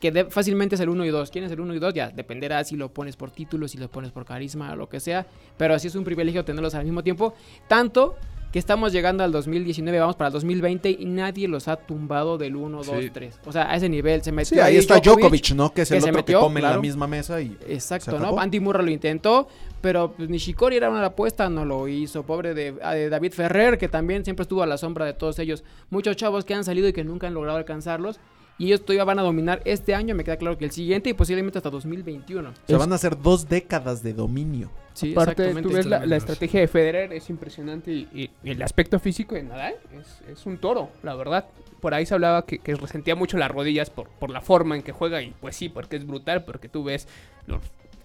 que 0.00 0.10
de- 0.12 0.24
fácilmente 0.26 0.74
es 0.74 0.80
el 0.80 0.88
1 0.88 1.04
y 1.04 1.08
2. 1.10 1.30
¿Quién 1.30 1.44
es 1.44 1.52
el 1.52 1.60
1 1.60 1.74
y 1.74 1.78
2? 1.78 1.94
Ya 1.94 2.10
dependerá 2.10 2.62
si 2.64 2.76
lo 2.76 2.92
pones 2.92 3.16
por 3.16 3.30
título, 3.30 3.68
si 3.68 3.78
lo 3.78 3.88
pones 3.88 4.10
por 4.12 4.24
carisma 4.24 4.72
o 4.72 4.76
lo 4.76 4.88
que 4.88 5.00
sea, 5.00 5.26
pero 5.56 5.74
así 5.74 5.88
es 5.88 5.94
un 5.94 6.04
privilegio 6.04 6.44
tenerlos 6.44 6.74
al 6.74 6.84
mismo 6.84 7.02
tiempo, 7.02 7.34
tanto 7.68 8.14
que 8.52 8.60
estamos 8.60 8.90
llegando 8.92 9.22
al 9.22 9.32
2019, 9.32 9.98
vamos 9.98 10.16
para 10.16 10.28
el 10.28 10.32
2020 10.32 10.88
y 10.90 11.04
nadie 11.04 11.46
los 11.46 11.68
ha 11.68 11.76
tumbado 11.76 12.38
del 12.38 12.56
1, 12.56 12.78
2, 12.84 12.86
Sí. 13.02 13.10
3. 13.10 13.38
O 13.44 13.52
sea, 13.52 13.70
a 13.70 13.76
ese 13.76 13.88
nivel 13.88 14.22
se 14.22 14.32
metió 14.32 14.54
Sí, 14.56 14.60
ahí 14.60 14.76
está 14.76 14.98
Djokovic, 14.98 15.50
¿no? 15.50 15.74
Que 15.74 15.82
es 15.82 15.88
que 15.90 15.96
el 15.96 16.00
se 16.02 16.08
otro 16.08 16.20
metió, 16.20 16.38
que 16.38 16.42
come 16.44 16.60
en 16.60 16.66
la 16.66 16.78
misma 16.78 17.06
mesa 17.06 17.38
y... 17.42 17.54
Exacto, 17.68 18.12
Se 18.12 18.18
¿no? 18.18 18.38
Andy 18.38 18.60
Murray 18.60 18.86
lo 18.86 18.92
intentó, 18.92 19.48
pero 19.82 20.12
pues, 20.12 20.30
Nishikori 20.30 20.76
era 20.76 20.88
una 20.88 21.04
apuesta, 21.04 21.50
no 21.50 21.64
lo 21.66 21.86
hizo. 21.88 22.22
Pobre 22.22 22.54
de, 22.54 22.76
a- 22.82 22.94
de 22.94 23.10
David 23.10 23.32
Ferrer, 23.32 23.76
que 23.76 23.88
también 23.88 24.24
siempre 24.24 24.44
estuvo 24.44 24.62
a 24.62 24.66
la 24.66 24.78
sombra 24.78 25.04
de 25.04 25.12
todos 25.12 25.38
ellos. 25.38 25.62
Muchos 25.90 26.16
chavos 26.16 26.44
que 26.46 26.54
han 26.54 26.64
salido 26.64 26.88
y 26.88 26.92
que 26.94 27.04
nunca 27.04 27.26
han 27.26 27.34
logrado 27.34 27.58
alcanzarlos. 27.58 28.20
Y 28.58 28.66
ellos 28.68 28.80
todavía 28.82 29.04
van 29.04 29.18
a 29.18 29.22
dominar 29.22 29.60
este 29.66 29.94
año, 29.94 30.14
me 30.14 30.24
queda 30.24 30.36
claro 30.38 30.56
que 30.56 30.64
el 30.64 30.70
siguiente 30.70 31.10
y 31.10 31.12
posiblemente 31.14 31.58
hasta 31.58 31.68
2021. 31.68 32.48
O 32.48 32.52
sea, 32.66 32.78
van 32.78 32.92
a 32.92 32.98
ser 32.98 33.20
dos 33.20 33.48
décadas 33.48 34.02
de 34.02 34.14
dominio. 34.14 34.70
Sí, 34.94 35.12
Aparte, 35.12 35.32
exactamente. 35.32 35.68
tú 35.68 35.74
ves 35.76 35.84
la, 35.84 36.16
estrategia 36.16 36.60
de 36.60 36.68
Federer, 36.68 37.12
es 37.12 37.28
impresionante 37.28 37.92
y, 37.92 38.08
y- 38.14 38.30
y 38.42 38.50
el 38.52 38.62
aspecto 38.62 38.98
físico 38.98 39.34
de 39.34 39.42
Nadal 39.42 39.74
es, 40.00 40.22
es 40.38 40.46
un 40.46 40.56
toro, 40.56 40.88
la 41.02 41.14
verdad. 41.14 41.44
Por 41.80 41.92
ahí 41.92 42.06
se 42.06 42.14
hablaba 42.14 42.46
que, 42.46 42.58
que 42.58 42.74
resentía 42.74 43.14
mucho 43.14 43.36
las 43.36 43.50
rodillas 43.50 43.90
por, 43.90 44.08
por 44.08 44.30
la 44.30 44.40
forma 44.40 44.74
en 44.74 44.82
que 44.82 44.92
juega 44.92 45.20
y 45.20 45.34
pues 45.38 45.54
sí, 45.54 45.68
porque 45.68 45.96
es 45.96 46.06
brutal, 46.06 46.44
porque 46.44 46.70
tú 46.70 46.82
ves 46.82 47.06
los 47.46 47.60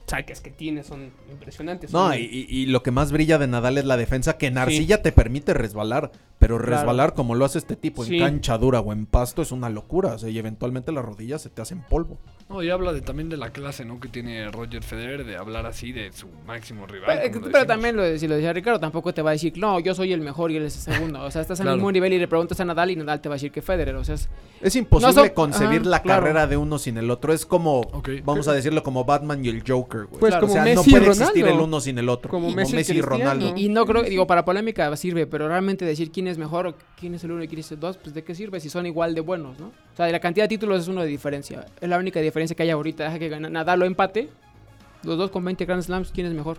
saques 0.06 0.42
que 0.42 0.50
tiene, 0.52 0.84
son 0.84 1.12
impresionantes. 1.32 1.94
No, 1.94 2.10
son- 2.10 2.18
y, 2.20 2.66
lo 2.66 2.84
que 2.84 2.92
más 2.92 3.14
brilla 3.14 3.38
de 3.38 3.48
Nadal 3.48 3.78
es 3.78 3.86
la 3.86 3.96
defensa, 3.96 4.38
que 4.38 4.48
en 4.48 4.58
arcilla 4.58 5.02
te 5.02 5.14
permite 5.14 5.54
resbalar, 5.54 6.12
pero 6.42 6.58
Claro. 6.58 6.72
resbalar 6.78 7.14
como 7.14 7.36
lo 7.36 7.46
hace 7.46 7.60
este 7.60 7.76
tipo 7.76 8.04
Sí. 8.04 8.16
en 8.18 8.24
cancha 8.24 8.58
dura 8.58 8.80
o 8.80 8.92
en 8.92 9.06
pasto 9.06 9.44
es 9.44 9.52
una 9.52 9.70
locura, 9.70 10.16
o 10.16 10.18
sea, 10.18 10.28
y 10.30 10.38
eventualmente 10.40 10.92
las 10.92 11.06
rodillas 11.06 11.42
se 11.44 11.50
te 11.50 11.62
hacen 11.62 11.84
polvo. 11.88 12.18
No, 12.50 12.62
y 12.64 12.70
habla 12.72 12.92
de, 12.92 13.02
también 13.02 13.30
de 13.30 13.38
la 13.38 13.52
clase, 13.52 13.86
¿no? 13.86 14.00
Que 14.00 14.10
tiene 14.10 14.50
Roger 14.52 14.84
Federer 14.84 15.24
de 15.24 15.38
hablar 15.38 15.68
así 15.68 15.92
de 15.92 16.12
su 16.12 16.28
máximo 16.48 16.88
rival. 16.88 17.20
Pero, 17.52 17.66
también, 17.66 17.96
lo, 17.96 18.18
si 18.18 18.28
lo 18.28 18.36
decía 18.36 18.52
Ricardo, 18.52 18.80
tampoco 18.80 19.14
te 19.14 19.22
va 19.22 19.30
a 19.30 19.34
decir, 19.34 19.54
no, 19.58 19.80
yo 19.80 19.94
soy 19.94 20.12
el 20.12 20.20
mejor 20.22 20.52
y 20.52 20.58
él 20.58 20.64
es 20.64 20.76
el 20.88 20.94
segundo. 20.96 21.22
O 21.24 21.30
sea, 21.32 21.42
estás 21.44 21.60
al 21.60 21.66
Claro. 21.66 21.78
mismo 21.78 21.92
nivel 21.92 22.12
y 22.14 22.20
le 22.20 22.28
preguntas 22.28 22.60
a 22.60 22.66
Nadal 22.66 22.90
y 22.92 22.96
Nadal 22.96 23.22
te 23.22 23.30
va 23.30 23.36
a 23.36 23.38
decir 23.38 23.52
que 23.52 23.62
Federer. 23.62 23.96
O 23.96 24.04
sea, 24.04 24.16
es- 24.16 24.28
Es 24.62 24.76
imposible 24.76 25.28
No 25.30 25.34
concebir 25.34 25.82
ajá, 25.82 25.90
la 25.90 26.02
claro. 26.02 26.22
carrera 26.24 26.48
de 26.48 26.58
uno 26.58 26.78
sin 26.78 26.98
el 26.98 27.10
otro, 27.10 27.32
es 27.34 27.46
como, 27.46 27.82
vamos 28.26 28.48
a 28.48 28.54
decirlo, 28.54 28.84
como 28.84 29.06
Batman 29.06 29.46
y 29.46 29.50
el 29.50 29.64
Joker, 29.68 30.06
güey. 30.06 30.20
Pues 30.20 30.32
Claro, 30.32 30.42
como 30.42 30.54
o 30.54 30.56
sea, 30.56 30.64
Messi 30.64 30.76
no 30.76 30.84
puede 30.84 31.06
Ronaldo. 31.06 31.24
existir 31.24 31.48
el 31.48 31.60
uno 31.60 31.80
sin 31.80 31.98
el 32.00 32.10
otro. 32.10 32.30
Como 32.32 32.46
Como 32.48 32.56
Messi 32.58 32.74
y 32.74 32.76
Messi 32.76 32.92
y 32.92 32.96
Cristiano. 33.02 33.32
Ronaldo. 33.34 33.54
Y, 33.60 33.66
y 33.66 33.70
no 33.70 33.86
creo, 33.86 34.04
digo, 34.04 34.28
para 34.28 34.44
polémica 34.46 34.96
sirve, 34.98 35.26
pero 35.26 35.48
realmente 35.48 35.86
decir 35.86 36.12
quién 36.12 36.28
es 36.28 36.31
mejor 36.38 36.68
o 36.68 36.76
quién 37.00 37.16
es 37.16 37.24
el 37.24 37.32
uno 37.32 37.44
y 37.44 37.48
quién 37.48 37.60
es 37.60 37.72
el 37.72 37.80
dos, 37.80 37.98
pues 37.98 38.14
de 38.14 38.24
qué 38.24 38.34
sirve 38.36 38.60
si 38.60 38.70
son 38.70 38.86
igual 38.86 39.14
de 39.16 39.22
buenos, 39.22 39.60
¿no? 39.60 39.68
O 39.68 39.96
sea, 39.98 40.08
la 40.08 40.20
cantidad 40.20 40.46
de 40.46 40.50
títulos 40.50 40.82
es 40.82 40.88
uno 40.88 41.02
de 41.02 41.08
diferencia. 41.08 41.66
Es 41.80 41.90
la 41.90 41.98
única 41.98 42.20
diferencia 42.20 42.56
que 42.56 42.64
hay 42.64 42.70
ahorita. 42.70 43.04
Deja 43.06 43.20
que 43.20 43.30
gana 43.30 43.50
Nadal 43.50 43.82
o 43.82 43.86
empate. 43.86 44.30
Los 45.04 45.18
dos 45.18 45.32
con 45.32 45.44
20 45.44 45.66
Grand 45.66 45.82
Slams, 45.84 46.12
¿quién 46.12 46.28
es 46.28 46.34
mejor? 46.34 46.58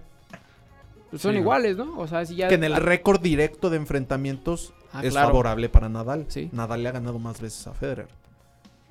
Pues 1.11 1.23
son 1.23 1.33
Sí. 1.33 1.39
iguales, 1.39 1.77
¿no? 1.77 1.99
O 1.99 2.07
sea, 2.09 2.25
si 2.25 2.37
ya... 2.37 2.49
Que 2.49 2.55
en 2.55 2.65
el 2.65 2.75
récord 2.77 3.21
directo 3.21 3.69
de 3.71 3.77
enfrentamientos 3.77 4.73
Ah, 4.93 5.03
es 5.05 5.13
claro. 5.13 5.29
favorable 5.29 5.69
para 5.69 5.89
Nadal. 5.89 6.27
Sí. 6.29 6.49
Nadal 6.53 6.83
le 6.83 6.89
ha 6.89 6.93
ganado 6.93 7.19
más 7.19 7.41
veces 7.41 7.67
a 7.67 7.73
Federer. 7.75 8.09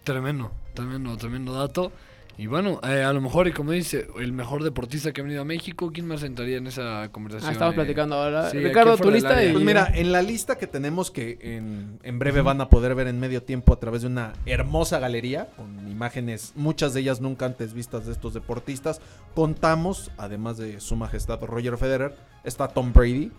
Tremendo, 0.04 0.52
tremendo, 0.74 1.16
tremendo 1.18 1.54
dato. 1.54 1.92
Y 2.38 2.48
bueno, 2.48 2.80
eh, 2.84 3.04
a 3.04 3.14
lo 3.14 3.22
mejor, 3.22 3.48
y 3.48 3.52
como 3.52 3.72
dice, 3.72 4.08
el 4.20 4.34
mejor 4.34 4.64
deportista 4.64 5.12
que 5.12 5.22
ha 5.22 5.24
venido 5.24 5.42
a 5.42 5.46
México, 5.46 5.92
¿quién 5.94 6.08
más 6.08 6.24
entraría 6.24 6.58
en 6.58 6.68
esa 6.68 7.10
conversación? 7.12 7.50
Ah, 7.50 7.54
estamos 7.54 7.74
eh? 7.74 7.76
platicando 7.76 8.16
ahora. 8.16 8.50
sí, 8.50 8.58
Ricardo, 8.60 8.98
tu 8.98 9.12
lista 9.12 9.44
y... 9.44 9.52
Pues 9.52 9.64
mira, 9.64 9.92
en 9.94 10.12
la 10.12 10.22
lista 10.22 10.58
que 10.58 10.68
tenemos 10.68 11.12
que 11.12 11.38
en, 11.42 12.00
en 12.04 12.20
breve 12.20 12.42
van 12.42 12.62
a 12.62 12.70
poder 12.70 12.96
ver 12.96 13.08
en 13.08 13.20
medio 13.20 13.44
tiempo 13.44 13.74
a 13.74 13.80
través 13.80 14.02
de 14.02 14.08
una 14.08 14.34
hermosa 14.46 15.00
galería 15.00 15.50
con 15.58 15.88
imágenes, 15.90 16.54
muchas 16.56 16.94
de 16.94 17.02
ellas 17.02 17.22
nunca 17.22 17.46
antes 17.46 17.74
vistas 17.74 18.06
de 18.06 18.14
estos 18.14 18.34
deportistas, 18.34 19.02
contamos, 19.36 20.12
además 20.18 20.58
de 20.58 20.80
su 20.80 20.96
majestad 20.96 21.42
Roger 21.42 21.78
Federer, 21.78 22.16
está 22.44 22.68
Tom 22.68 22.94
Brady, 22.94 23.32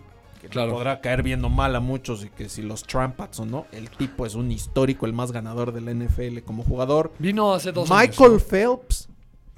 que 0.43 0.49
Claro. 0.49 0.73
podrá 0.73 1.01
caer 1.01 1.23
viendo 1.23 1.49
mal 1.49 1.75
a 1.75 1.79
muchos 1.79 2.23
y 2.25 2.29
que 2.29 2.49
si 2.49 2.61
los 2.61 2.83
Trampats 2.83 3.39
o 3.39 3.45
no, 3.45 3.65
el 3.71 3.89
tipo 3.89 4.25
es 4.25 4.35
un 4.35 4.51
histórico, 4.51 5.05
el 5.05 5.13
más 5.13 5.31
ganador 5.31 5.71
de 5.71 5.81
la 5.81 5.91
NFL 5.91 6.39
como 6.43 6.63
jugador. 6.63 7.11
Vino 7.19 7.53
hace 7.53 7.71
dos 7.71 7.89
Michael 7.89 8.31
años. 8.31 8.43
Phelps, 8.43 9.09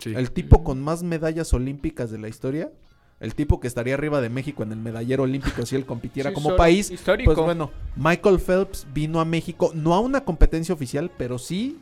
el 0.06 0.32
tipo 0.32 0.64
con 0.64 0.82
más 0.82 1.04
medallas 1.04 1.54
olímpicas 1.54 2.12
de 2.12 2.20
la 2.20 2.28
historia. 2.28 2.72
El 3.22 3.34
tipo 3.34 3.62
que 3.62 3.68
estaría 3.68 3.94
arriba 3.94 4.20
de 4.20 4.30
México 4.30 4.62
en 4.64 4.74
el 4.74 4.78
medallero 4.78 5.24
olímpico 5.24 5.66
si 5.66 5.76
él 5.78 5.86
compitiera 5.86 6.30
Sí, 6.32 6.34
como 6.36 6.56
país. 6.58 6.92
Histórico. 6.92 7.34
Pues 7.34 7.44
bueno, 7.46 7.72
Michael 7.96 8.40
Phelps 8.40 8.86
vino 8.94 9.22
a 9.22 9.26
México, 9.26 9.72
no 9.74 9.94
a 9.94 10.00
una 10.02 10.26
competencia 10.26 10.76
oficial, 10.76 11.10
pero 11.18 11.40
sí 11.40 11.80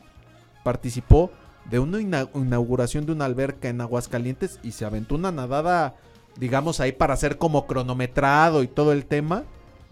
participó 0.62 1.30
de 1.70 1.78
una 1.78 2.00
ina- 2.00 2.28
inauguración 2.34 3.04
de 3.06 3.12
una 3.12 3.24
alberca 3.24 3.68
en 3.68 3.80
Aguascalientes 3.80 4.60
y 4.62 4.72
se 4.72 4.84
aventó 4.84 5.14
una 5.16 5.32
nadada, 5.32 5.96
digamos, 6.36 6.80
ahí 6.80 6.92
para 6.92 7.14
hacer 7.14 7.38
como 7.38 7.66
cronometrado 7.66 8.62
y 8.62 8.68
todo 8.68 8.92
el 8.92 9.06
tema. 9.06 9.44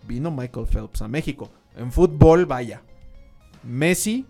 Vino 0.07 0.31
Michael 0.31 0.67
Phelps 0.67 1.03
a 1.03 1.09
México. 1.09 1.51
En 1.77 1.93
fútbol, 1.93 2.47
vaya. 2.47 2.83
Messi, 3.63 4.27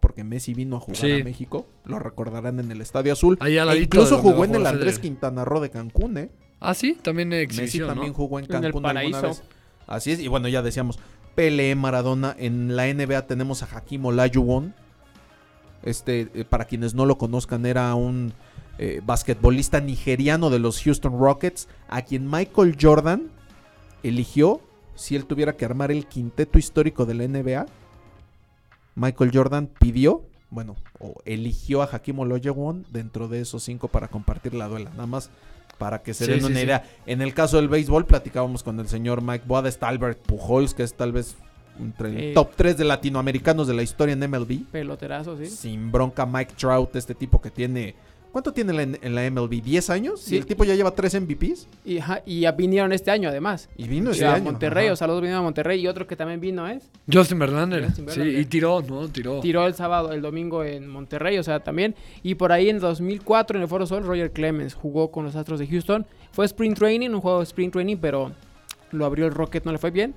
porque 0.00 0.22
Messi 0.24 0.54
vino 0.54 0.76
a 0.76 0.80
jugar 0.80 0.96
Sí. 0.96 1.20
a 1.20 1.24
México, 1.24 1.66
lo 1.84 1.98
recordarán 1.98 2.60
en 2.60 2.70
el 2.70 2.80
Estadio 2.80 3.12
Azul. 3.12 3.36
Ahí 3.40 3.58
al 3.58 3.68
E 3.70 3.80
incluso 3.82 4.18
jugó 4.18 4.44
en 4.44 4.54
el 4.54 4.66
Andrés. 4.66 4.98
Quintana 4.98 5.44
Roo 5.44 5.60
de 5.60 5.70
Cancún, 5.70 6.16
¿eh? 6.18 6.30
Ah, 6.60 6.74
sí, 6.74 6.96
también 7.02 7.32
en 7.32 7.48
Messi 7.56 7.80
también 7.80 8.08
¿no? 8.08 8.14
jugó 8.14 8.38
en 8.38 8.44
En 8.44 8.50
el 8.50 8.52
Cancún 8.62 8.66
alguna 8.86 8.88
paraíso. 8.88 9.22
vez. 9.22 9.42
Así 9.86 10.12
es, 10.12 10.20
y 10.20 10.28
bueno, 10.28 10.48
ya 10.48 10.62
decíamos, 10.62 10.98
Pelé, 11.34 11.74
Maradona, 11.74 12.34
en 12.38 12.76
la 12.76 12.86
NBA 12.86 13.26
tenemos 13.26 13.62
a 13.62 13.66
Hakim 13.76 14.04
Olajuwon. 14.06 14.74
Este, 15.82 16.28
eh, 16.34 16.44
para 16.48 16.64
quienes 16.64 16.94
no 16.94 17.04
lo 17.04 17.18
conozcan, 17.18 17.66
era 17.66 17.94
un 17.94 18.32
eh, 18.78 19.00
basquetbolista 19.04 19.80
nigeriano 19.80 20.50
de 20.50 20.58
los 20.58 20.82
Houston 20.82 21.18
Rockets, 21.18 21.68
a 21.88 22.02
quien 22.02 22.30
Michael 22.30 22.76
Jordan 22.80 23.30
eligió 24.02 24.60
si 24.94 25.16
él 25.16 25.26
tuviera 25.26 25.56
que 25.56 25.64
armar 25.64 25.90
el 25.90 26.06
quinteto 26.06 26.58
histórico 26.58 27.04
de 27.06 27.14
la 27.14 27.24
NBA. 27.28 27.66
Michael 28.94 29.30
Jordan 29.34 29.66
pidió, 29.78 30.22
bueno, 30.50 30.76
o 31.00 31.14
eligió 31.24 31.82
a 31.82 31.88
Hakim 31.90 32.18
Olajuwon 32.20 32.86
dentro 32.92 33.28
de 33.28 33.40
esos 33.40 33.62
cinco 33.64 33.88
para 33.88 34.08
compartir 34.08 34.54
la 34.54 34.68
duela. 34.68 34.90
Nada 34.90 35.06
más 35.06 35.30
para 35.78 36.02
que 36.02 36.14
se 36.14 36.26
Sí, 36.26 36.30
den 36.30 36.40
sí, 36.40 36.46
una 36.46 36.56
sí. 36.58 36.62
idea. 36.64 36.84
En 37.06 37.20
el 37.22 37.34
caso 37.34 37.56
del 37.56 37.68
béisbol, 37.68 38.06
platicábamos 38.06 38.62
con 38.62 38.78
el 38.78 38.86
señor 38.86 39.20
Mike 39.22 39.44
Boada, 39.48 39.68
está 39.68 39.88
Albert 39.88 40.20
Pujols, 40.20 40.74
que 40.74 40.84
es 40.84 40.94
tal 40.94 41.10
vez 41.10 41.34
entre 41.80 42.08
el 42.10 42.16
Eh. 42.18 42.32
top 42.34 42.52
3 42.54 42.76
de 42.76 42.84
latinoamericanos 42.84 43.66
de 43.66 43.74
la 43.74 43.82
historia 43.82 44.12
en 44.12 44.20
MLB. 44.30 44.64
Peloterazo, 44.70 45.36
¿sí? 45.36 45.46
Sin 45.46 45.90
bronca, 45.90 46.24
Mike 46.24 46.54
Trout, 46.56 46.94
este 46.94 47.16
tipo 47.16 47.40
que 47.40 47.50
tiene. 47.50 47.96
¿Cuánto 48.34 48.52
tiene 48.52 48.72
en 48.72 48.90
la, 48.90 48.98
en 49.00 49.14
la 49.14 49.30
MLB? 49.30 49.62
¿10 49.62 49.90
años? 49.90 50.20
Sí. 50.20 50.34
Y 50.34 50.38
el 50.38 50.44
tipo 50.44 50.64
ya 50.64 50.74
lleva 50.74 50.90
3 50.90 51.20
MVPs. 51.20 51.68
Y, 51.84 51.98
ajá, 51.98 52.20
y 52.26 52.40
ya 52.40 52.50
vinieron 52.50 52.92
este 52.92 53.12
año, 53.12 53.28
además. 53.28 53.68
Y 53.76 53.86
vino 53.86 54.10
O 54.10 54.12
este 54.12 54.24
sea, 54.24 54.34
año. 54.34 54.42
Monterrey, 54.42 54.86
Ajá. 54.86 54.94
o 54.94 54.96
sea, 54.96 55.06
los 55.06 55.14
dos 55.14 55.22
vinieron 55.22 55.42
a 55.42 55.44
Monterrey 55.44 55.80
y 55.80 55.86
otro 55.86 56.04
que 56.08 56.16
también 56.16 56.40
vino 56.40 56.66
es. 56.66 56.90
Justin 57.12 57.38
Verlander. 57.38 57.84
Justin 57.84 58.08
Sí, 58.10 58.22
y 58.22 58.44
tiró, 58.46 58.82
¿no? 58.82 59.06
Tiró. 59.08 59.38
Tiró 59.38 59.68
el 59.68 59.74
sábado, 59.74 60.10
el 60.10 60.20
domingo 60.20 60.64
en 60.64 60.88
Monterrey, 60.88 61.38
o 61.38 61.44
sea, 61.44 61.60
también. 61.60 61.94
Y 62.24 62.34
por 62.34 62.50
ahí 62.50 62.68
en 62.70 62.80
2004 62.80 63.56
en 63.56 63.62
el 63.62 63.68
Foro 63.68 63.86
Sol, 63.86 64.02
Roger 64.04 64.32
Clemens 64.32 64.74
jugó 64.74 65.12
con 65.12 65.24
los 65.24 65.36
Astros 65.36 65.60
de 65.60 65.68
Houston. 65.68 66.04
Fue 66.32 66.44
Spring 66.44 66.74
Training, 66.74 67.10
un 67.10 67.20
juego 67.20 67.38
de 67.38 67.44
Spring 67.44 67.70
Training, 67.70 67.98
pero 67.98 68.32
lo 68.90 69.04
abrió 69.06 69.26
el 69.26 69.32
Rocket, 69.32 69.64
no 69.64 69.70
le 69.70 69.78
fue 69.78 69.92
bien. 69.92 70.12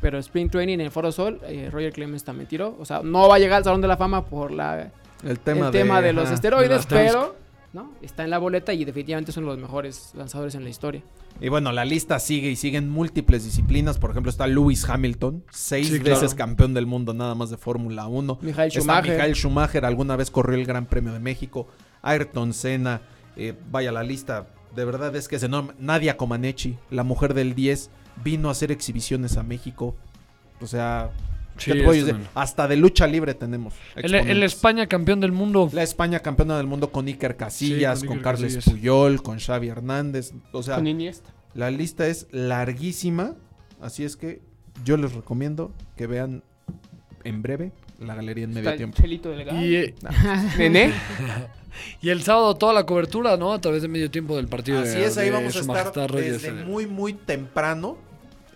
Pero 0.00 0.18
Spring 0.18 0.48
Training 0.50 0.74
en 0.74 0.82
el 0.82 0.90
Foro 0.92 1.10
Sol, 1.10 1.40
eh, 1.48 1.68
Roger 1.72 1.92
Clemens 1.92 2.22
también 2.22 2.46
tiró. 2.48 2.76
O 2.78 2.84
sea, 2.84 3.00
no 3.02 3.28
va 3.28 3.34
a 3.34 3.38
llegar 3.40 3.56
al 3.58 3.64
Salón 3.64 3.80
de 3.80 3.88
la 3.88 3.96
Fama 3.96 4.24
por 4.24 4.52
la, 4.52 4.92
El 5.24 5.40
tema, 5.40 5.66
el 5.66 5.72
tema 5.72 6.00
de, 6.00 6.12
los 6.12 6.26
ajá. 6.26 6.34
esteroides, 6.34 6.86
de 6.86 6.94
pero 6.94 7.45
¿no? 7.72 7.92
está 8.02 8.24
en 8.24 8.30
la 8.30 8.38
boleta 8.38 8.72
y 8.72 8.84
definitivamente 8.84 9.32
son 9.32 9.44
los 9.44 9.58
mejores 9.58 10.12
lanzadores 10.14 10.54
en 10.54 10.64
la 10.64 10.70
historia. 10.70 11.02
Y 11.40 11.48
bueno, 11.50 11.70
la 11.72 11.84
lista 11.84 12.18
sigue 12.18 12.50
y 12.50 12.56
siguen 12.56 12.88
múltiples 12.88 13.44
disciplinas. 13.44 13.98
Por 13.98 14.10
ejemplo, 14.10 14.30
está 14.30 14.46
Lewis 14.46 14.88
Hamilton, 14.88 15.44
seis 15.50 15.88
Sí, 15.88 16.00
claro. 16.00 16.20
veces 16.20 16.34
campeón 16.34 16.72
del 16.72 16.86
mundo 16.86 17.12
nada 17.12 17.34
más 17.34 17.50
de 17.50 17.58
Fórmula 17.58 18.06
1. 18.06 18.38
Michael 18.40 18.70
Schumacher. 18.70 19.12
Michael 19.12 19.34
Schumacher, 19.34 19.84
alguna 19.84 20.16
vez 20.16 20.30
corrió 20.30 20.56
el 20.58 20.64
Gran 20.64 20.86
Premio 20.86 21.12
de 21.12 21.20
México. 21.20 21.66
Ayrton 22.02 22.54
Senna, 22.54 23.02
eh, 23.36 23.54
vaya 23.70 23.92
la 23.92 24.02
lista, 24.02 24.46
de 24.74 24.84
verdad 24.84 25.14
es 25.14 25.28
que 25.28 25.36
es 25.36 25.42
enorme. 25.42 25.74
Nadia 25.78 26.16
Comaneci, 26.16 26.76
la 26.90 27.02
mujer 27.02 27.34
del 27.34 27.54
10, 27.54 27.90
vino 28.24 28.48
a 28.48 28.52
hacer 28.52 28.72
exhibiciones 28.72 29.36
a 29.36 29.42
México. 29.42 29.94
O 30.62 30.66
sea, 30.66 31.10
Sí, 31.58 31.70
¿qué 31.72 31.78
te 31.78 31.84
puedo 31.84 31.92
es 31.92 31.98
decir? 32.06 32.14
tremendo. 32.14 32.30
hasta 32.34 32.68
de 32.68 32.76
lucha 32.76 33.06
libre 33.06 33.34
tenemos. 33.34 33.74
El. 33.94 34.42
España 34.42 34.86
campeón 34.86 35.20
del 35.20 35.32
mundo. 35.32 35.70
La 35.72 35.82
España 35.82 36.20
campeona 36.20 36.56
del 36.56 36.66
mundo 36.66 36.90
con 36.90 37.06
Iker 37.06 37.36
Casillas, 37.36 38.00
Sí, 38.00 38.06
con, 38.06 38.18
con 38.18 38.18
Iker 38.18 38.32
Carles 38.34 38.54
Casillas. 38.56 38.74
Puyol, 38.78 39.22
con 39.22 39.38
Xavi 39.38 39.68
Hernández. 39.68 40.32
O 40.52 40.62
sea, 40.62 40.76
Con 40.76 40.86
Iniesta. 40.86 41.30
la 41.54 41.70
lista 41.70 42.06
es 42.06 42.26
larguísima, 42.30 43.34
así 43.80 44.04
es 44.04 44.16
que 44.16 44.40
yo 44.84 44.96
les 44.96 45.12
recomiendo 45.14 45.72
que 45.96 46.06
vean 46.06 46.42
en 47.24 47.42
breve 47.42 47.72
la 47.98 48.14
galería 48.14 48.44
en 48.44 48.50
medio 48.50 48.60
Está 48.60 48.72
el 48.72 48.76
tiempo. 48.76 48.96
Chelito 49.00 49.30
Delgado. 49.30 49.60
Y, 49.64 49.74
eh, 49.76 49.94
Nené. 50.58 50.92
y 52.02 52.10
el 52.10 52.22
sábado 52.22 52.54
toda 52.56 52.72
la 52.72 52.84
cobertura, 52.84 53.36
¿no? 53.36 53.52
A 53.52 53.60
través 53.60 53.82
de 53.82 53.88
medio 53.88 54.10
tiempo 54.10 54.36
del 54.36 54.48
partido 54.48 54.80
Así 54.80 54.98
de, 54.98 55.06
es, 55.06 55.16
ahí 55.16 55.26
de 55.26 55.32
vamos 55.32 55.56
a 55.56 55.60
estar 55.60 56.12
desde 56.12 56.38
Federer. 56.38 56.66
muy, 56.66 56.86
muy 56.86 57.14
temprano. 57.14 57.96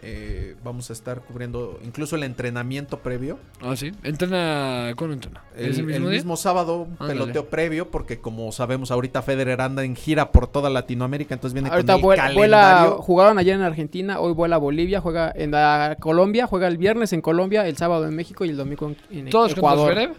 Eh, 0.02 0.57
vamos 0.64 0.88
a 0.88 0.95
estar 0.95 1.21
cubriendo 1.21 1.78
incluso 1.85 2.16
el 2.16 2.23
entrenamiento 2.23 3.00
previo. 3.00 3.38
Ah, 3.61 3.76
sí. 3.76 3.92
Entrena. 4.02 4.92
¿Cuándo 4.97 5.12
entrena? 5.14 5.42
El, 5.54 5.71
¿Ese 5.73 5.80
el 5.83 6.00
mismo 6.02 6.38
sábado, 6.38 6.83
un 6.85 6.92
Ándale. 6.99 7.21
peloteo 7.21 7.50
previo, 7.50 7.90
porque 7.90 8.19
como 8.19 8.50
sabemos, 8.52 8.90
ahorita 8.90 9.21
Federer 9.21 9.61
anda 9.61 9.85
en 9.85 9.95
gira 9.97 10.33
por 10.33 10.47
toda 10.47 10.71
Latinoamérica, 10.71 11.35
entonces 11.35 11.52
viene 11.52 11.69
Ahorita 11.69 11.92
con 11.95 11.99
el 12.00 12.02
vuela, 12.04 12.33
vuela- 12.33 12.61
calendario. 12.62 13.02
jugaron 13.02 13.38
ayer 13.38 13.54
en 13.57 13.62
Argentina, 13.62 14.21
hoy 14.21 14.33
vuela 14.33 14.57
a 14.57 14.59
Bolivia, 14.59 15.00
juega 15.02 15.30
en 15.37 15.50
la 15.50 15.99
Colombia, 16.00 16.47
juega 16.47 16.66
el 16.69 16.78
viernes 16.78 17.12
en 17.12 17.21
Colombia, 17.21 17.66
el 17.66 17.76
sábado 17.76 18.07
en 18.09 18.16
México 18.16 18.47
y 18.47 18.49
el 18.49 18.57
domingo 18.57 18.87
en, 19.11 19.19
en 19.19 19.28
¿Todos 19.30 19.52
Ecuador. 19.52 19.92
Zverev? 19.92 20.12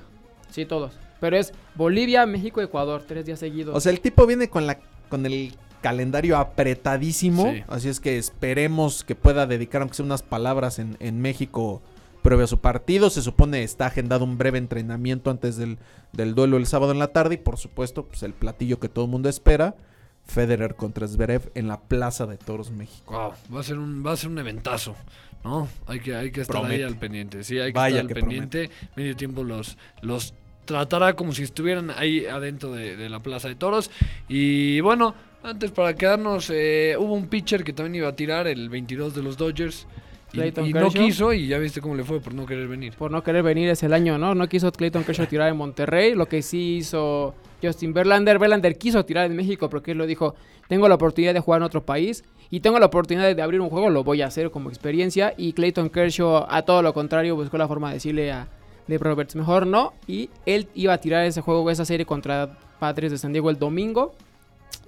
Sí, 0.51 0.65
todos. 0.65 0.93
Pero 1.19 1.37
es 1.37 1.53
Bolivia, 1.73 2.25
México, 2.27 2.61
Ecuador, 2.61 3.03
tres 3.07 3.25
días 3.25 3.39
seguidos. 3.39 3.75
O 3.75 3.79
sea, 3.79 3.91
el 3.91 3.99
tipo 3.99 4.27
viene 4.27 4.47
con 4.49 4.67
la 4.67 4.77
con 5.09 5.25
el 5.25 5.53
calendario 5.81 6.37
apretadísimo. 6.37 7.51
Sí. 7.51 7.63
Así 7.67 7.89
es 7.89 7.99
que 7.99 8.17
esperemos 8.17 9.03
que 9.03 9.15
pueda 9.15 9.47
dedicar 9.47 9.81
aunque 9.81 9.95
sea 9.95 10.05
unas 10.05 10.23
palabras 10.23 10.79
en, 10.79 10.97
en 10.99 11.21
México 11.21 11.81
previo 12.21 12.45
a 12.45 12.47
su 12.47 12.59
partido. 12.59 13.09
Se 13.09 13.21
supone 13.21 13.63
está 13.63 13.87
agendado 13.87 14.23
un 14.23 14.37
breve 14.37 14.57
entrenamiento 14.57 15.29
antes 15.31 15.57
del, 15.57 15.77
del 16.13 16.35
duelo 16.35 16.57
el 16.57 16.65
sábado 16.67 16.91
en 16.91 16.99
la 16.99 17.07
tarde. 17.07 17.35
Y 17.35 17.37
por 17.37 17.57
supuesto, 17.57 18.05
pues 18.05 18.23
el 18.23 18.33
platillo 18.33 18.79
que 18.79 18.89
todo 18.89 19.05
el 19.05 19.11
mundo 19.11 19.27
espera. 19.29 19.75
Federer 20.23 20.75
contra 20.75 21.07
Zverev 21.07 21.51
en 21.55 21.67
la 21.67 21.81
Plaza 21.81 22.27
de 22.27 22.37
Toros 22.37 22.69
México. 22.69 23.11
Wow, 23.11 23.55
va 23.55 23.59
a 23.59 23.63
ser 23.63 23.79
un, 23.79 24.05
va 24.05 24.11
a 24.13 24.15
ser 24.15 24.29
un 24.29 24.37
eventazo, 24.37 24.95
¿no? 25.43 25.67
Hay 25.87 25.99
que, 25.99 26.15
hay 26.15 26.31
que 26.31 26.41
estar 26.41 26.57
ahí 26.57 26.61
Promete. 26.61 26.85
al 26.85 26.95
pendiente. 26.97 27.43
Sí, 27.43 27.57
hay 27.57 27.73
que 27.73 27.79
Vaya 27.79 27.95
estar 27.97 28.01
al 28.03 28.07
que 28.07 28.13
pendiente. 28.13 28.69
Medio 28.95 29.15
tiempo 29.15 29.43
los, 29.43 29.77
los 30.03 30.35
tratará 30.65 31.15
como 31.15 31.33
si 31.33 31.41
estuvieran 31.41 31.89
ahí 31.89 32.27
adentro 32.27 32.71
de, 32.71 32.95
de 32.95 33.09
la 33.09 33.21
Plaza 33.21 33.47
de 33.47 33.55
Toros. 33.55 33.89
Y 34.29 34.79
bueno, 34.81 35.15
antes 35.43 35.71
para 35.71 35.93
quedarnos, 35.95 36.49
eh, 36.49 36.95
hubo 36.97 37.13
un 37.13 37.27
pitcher 37.27 37.63
que 37.63 37.73
también 37.73 37.95
iba 37.95 38.09
a 38.09 38.15
tirar, 38.15 38.47
el 38.47 38.69
22 38.69 39.15
de 39.15 39.23
los 39.23 39.37
Dodgers. 39.37 39.87
Y, 40.33 40.41
y 40.41 40.73
no 40.73 40.89
quiso 40.89 41.33
y 41.33 41.47
ya 41.47 41.57
viste 41.57 41.81
cómo 41.81 41.93
le 41.93 42.05
fue 42.05 42.21
por 42.21 42.33
no 42.33 42.45
querer 42.45 42.67
venir. 42.67 42.93
Por 42.93 43.11
no 43.11 43.21
querer 43.21 43.43
venir 43.43 43.67
es 43.69 43.83
el 43.83 43.93
año, 43.93 44.17
¿no? 44.17 44.33
No 44.33 44.47
quiso 44.47 44.71
Clayton 44.71 45.03
Kershaw 45.03 45.25
tirar 45.25 45.49
en 45.49 45.57
Monterrey, 45.57 46.15
lo 46.15 46.25
que 46.27 46.41
sí 46.41 46.77
hizo 46.77 47.35
Justin 47.61 47.93
Verlander. 47.93 48.39
Verlander 48.39 48.77
quiso 48.77 49.03
tirar 49.03 49.25
en 49.25 49.35
México 49.35 49.69
porque 49.69 49.91
él 49.91 49.97
lo 49.97 50.05
dijo, 50.05 50.35
tengo 50.69 50.87
la 50.87 50.95
oportunidad 50.95 51.33
de 51.33 51.41
jugar 51.41 51.59
en 51.59 51.65
otro 51.65 51.85
país 51.85 52.23
y 52.49 52.61
tengo 52.61 52.79
la 52.79 52.85
oportunidad 52.85 53.35
de 53.35 53.41
abrir 53.41 53.59
un 53.59 53.69
juego, 53.69 53.89
lo 53.89 54.05
voy 54.05 54.21
a 54.21 54.27
hacer 54.27 54.51
como 54.51 54.69
experiencia. 54.69 55.33
Y 55.35 55.51
Clayton 55.51 55.89
Kershaw, 55.89 56.45
a 56.47 56.61
todo 56.61 56.81
lo 56.81 56.93
contrario, 56.93 57.35
buscó 57.35 57.57
la 57.57 57.67
forma 57.67 57.89
de 57.89 57.95
decirle 57.95 58.31
a 58.31 58.47
Dave 58.87 59.03
Roberts, 59.03 59.35
mejor 59.35 59.67
no. 59.67 59.93
Y 60.07 60.29
él 60.45 60.69
iba 60.75 60.93
a 60.93 60.97
tirar 60.99 61.25
ese 61.25 61.41
juego, 61.41 61.69
esa 61.69 61.83
serie 61.83 62.05
contra 62.05 62.57
Padres 62.79 63.11
de 63.11 63.17
San 63.17 63.33
Diego 63.33 63.49
el 63.49 63.59
domingo. 63.59 64.13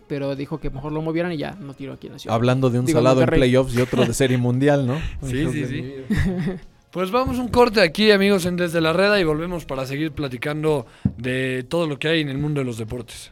Pero 0.07 0.35
dijo 0.35 0.59
que 0.59 0.69
mejor 0.69 0.91
lo 0.91 1.01
movieran 1.01 1.31
y 1.31 1.37
ya 1.37 1.51
no 1.51 1.73
tiró 1.73 1.93
aquí 1.93 2.07
en 2.07 2.13
la 2.13 2.19
ciudad. 2.19 2.35
Hablando 2.35 2.69
de 2.69 2.79
un 2.79 2.85
Digo, 2.85 2.99
salado 2.99 3.21
en 3.21 3.27
playoffs 3.27 3.75
y 3.75 3.81
otro 3.81 4.05
de 4.05 4.13
serie 4.13 4.37
mundial, 4.39 4.85
¿no? 4.87 4.99
Sí, 5.21 5.47
sí, 5.51 5.65
sí. 5.65 5.93
Pues 6.93 7.09
vamos 7.09 7.39
un 7.39 7.47
corte 7.47 7.81
aquí, 7.81 8.11
amigos, 8.11 8.45
en 8.45 8.55
Desde 8.55 8.79
la 8.79 8.93
Reda 8.93 9.19
y 9.19 9.23
volvemos 9.23 9.65
para 9.65 9.87
seguir 9.87 10.11
platicando 10.11 10.85
de 11.17 11.65
todo 11.67 11.87
lo 11.87 11.97
que 11.97 12.07
hay 12.07 12.21
en 12.21 12.29
el 12.29 12.37
mundo 12.37 12.61
de 12.61 12.65
los 12.65 12.77
deportes. 12.77 13.31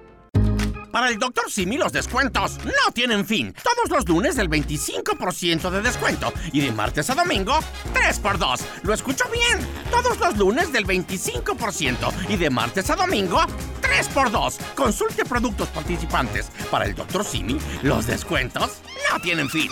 Para 0.91 1.09
el 1.09 1.17
Dr. 1.17 1.49
Simi 1.49 1.77
los 1.77 1.93
descuentos 1.93 2.57
no 2.65 2.91
tienen 2.93 3.25
fin. 3.25 3.53
Todos 3.63 3.89
los 3.89 4.07
lunes 4.07 4.35
del 4.35 4.49
25% 4.49 5.69
de 5.69 5.81
descuento 5.81 6.33
y 6.51 6.61
de 6.61 6.71
martes 6.71 7.09
a 7.09 7.15
domingo 7.15 7.59
3x2. 7.93 8.61
¿Lo 8.83 8.93
escucho 8.93 9.25
bien? 9.31 9.65
Todos 9.89 10.19
los 10.19 10.37
lunes 10.37 10.71
del 10.71 10.85
25% 10.85 12.13
y 12.29 12.37
de 12.37 12.49
martes 12.49 12.89
a 12.89 12.95
domingo 12.95 13.41
3x2. 13.81 14.57
Consulte 14.75 15.25
productos 15.25 15.69
participantes. 15.69 16.51
Para 16.69 16.85
el 16.85 16.95
Dr. 16.95 17.23
Simi 17.23 17.57
los 17.83 18.07
descuentos 18.07 18.81
no 19.11 19.19
tienen 19.21 19.49
fin. 19.49 19.71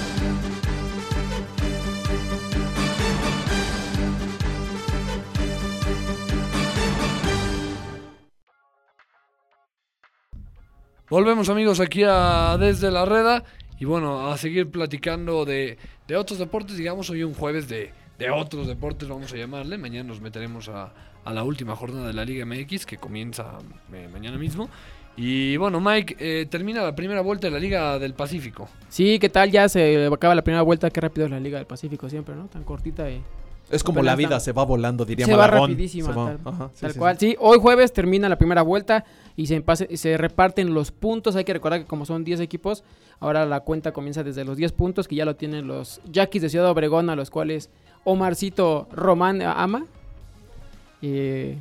Volvemos 11.11 11.49
amigos 11.49 11.79
aquí 11.81 12.03
a 12.07 12.57
Desde 12.59 12.89
la 12.89 13.05
Reda 13.05 13.43
y 13.79 13.85
bueno, 13.85 14.31
a 14.31 14.37
seguir 14.37 14.69
platicando 14.71 15.43
de, 15.45 15.77
de 16.07 16.15
otros 16.15 16.39
deportes, 16.39 16.77
digamos 16.77 17.09
hoy 17.09 17.23
un 17.23 17.33
jueves 17.33 17.67
de, 17.67 17.91
de 18.17 18.29
otros 18.31 18.65
deportes 18.67 19.09
vamos 19.09 19.31
a 19.33 19.35
llamarle, 19.35 19.77
mañana 19.77 20.07
nos 20.07 20.21
meteremos 20.21 20.69
a, 20.69 20.93
a 21.25 21.33
la 21.33 21.43
última 21.43 21.75
jornada 21.75 22.07
de 22.07 22.13
la 22.13 22.23
Liga 22.23 22.45
MX 22.45 22.85
que 22.85 22.97
comienza 22.97 23.57
eh, 23.93 24.07
mañana 24.13 24.37
mismo 24.37 24.69
y 25.17 25.57
bueno 25.57 25.81
Mike, 25.81 26.15
eh, 26.19 26.45
termina 26.49 26.81
la 26.81 26.95
primera 26.95 27.19
vuelta 27.19 27.47
de 27.47 27.51
la 27.51 27.59
Liga 27.59 27.99
del 27.99 28.13
Pacífico. 28.13 28.69
Sí, 28.87 29.19
¿qué 29.19 29.27
tal? 29.27 29.51
Ya 29.51 29.67
se 29.67 30.05
acaba 30.07 30.33
la 30.33 30.41
primera 30.41 30.61
vuelta. 30.61 30.89
Qué 30.89 31.01
rápido 31.01 31.25
es 31.25 31.31
la 31.31 31.39
Liga 31.41 31.57
del 31.57 31.67
Pacífico 31.67 32.09
siempre, 32.09 32.33
¿no? 32.35 32.45
Tan 32.45 32.63
cortita 32.63 33.09
y... 33.11 33.21
Es 33.69 33.83
como 33.83 34.01
la 34.03 34.15
vida, 34.15 34.29
está- 34.37 34.39
se 34.39 34.51
va 34.53 34.63
volando, 34.63 35.03
diría 35.05 35.25
se 35.25 35.33
va 35.35 35.47
Malagón. 35.47 35.71
rapidísima, 35.71 36.07
Se 36.09 36.13
va- 36.19 36.25
tal, 36.37 36.39
ajá, 36.53 36.69
sí, 36.73 36.81
tal 36.81 36.93
sí, 36.93 36.99
cual. 36.99 37.17
sí. 37.19 37.29
Sí, 37.31 37.35
hoy 37.39 37.57
jueves 37.59 37.91
termina 37.93 38.29
la 38.29 38.37
primera 38.37 38.61
vuelta 38.61 39.03
y 39.35 39.47
se, 39.47 40.17
reparten 40.17 40.73
los 40.73 40.91
puntos. 40.91 41.35
Hay 41.35 41.43
que 41.43 41.53
recordar 41.53 41.81
que 41.81 41.85
como 41.85 42.05
son 42.05 42.23
10 42.23 42.39
equipos, 42.39 42.83
ahora 43.19 43.45
la 43.45 43.61
cuenta 43.61 43.91
comienza 43.91 44.23
desde 44.23 44.45
los 44.45 44.57
10 44.57 44.71
puntos 44.73 45.07
que 45.07 45.15
ya 45.15 45.25
lo 45.25 45.35
tienen 45.35 45.67
los 45.67 46.01
Yaquis 46.11 46.41
de 46.41 46.49
Ciudad 46.49 46.69
Obregón, 46.69 47.09
a 47.09 47.15
los 47.15 47.29
cuales 47.29 47.69
Omarcito 48.03 48.87
Román 48.91 49.41
ama. 49.41 49.85
Eh, 51.01 51.57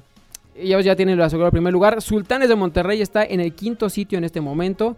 ellos 0.55 0.85
ya 0.85 0.97
tienen 0.97 1.16
lo 1.16 1.25
asegurado 1.25 1.49
el 1.49 1.53
primer 1.53 1.73
lugar. 1.73 2.03
Sultanes 2.03 2.49
de 2.49 2.57
Monterrey 2.57 3.01
está 3.01 3.25
en 3.25 3.40
el 3.40 3.55
quinto 3.55 3.88
sitio 3.88 4.18
en 4.18 4.25
este 4.25 4.40
momento. 4.40 4.97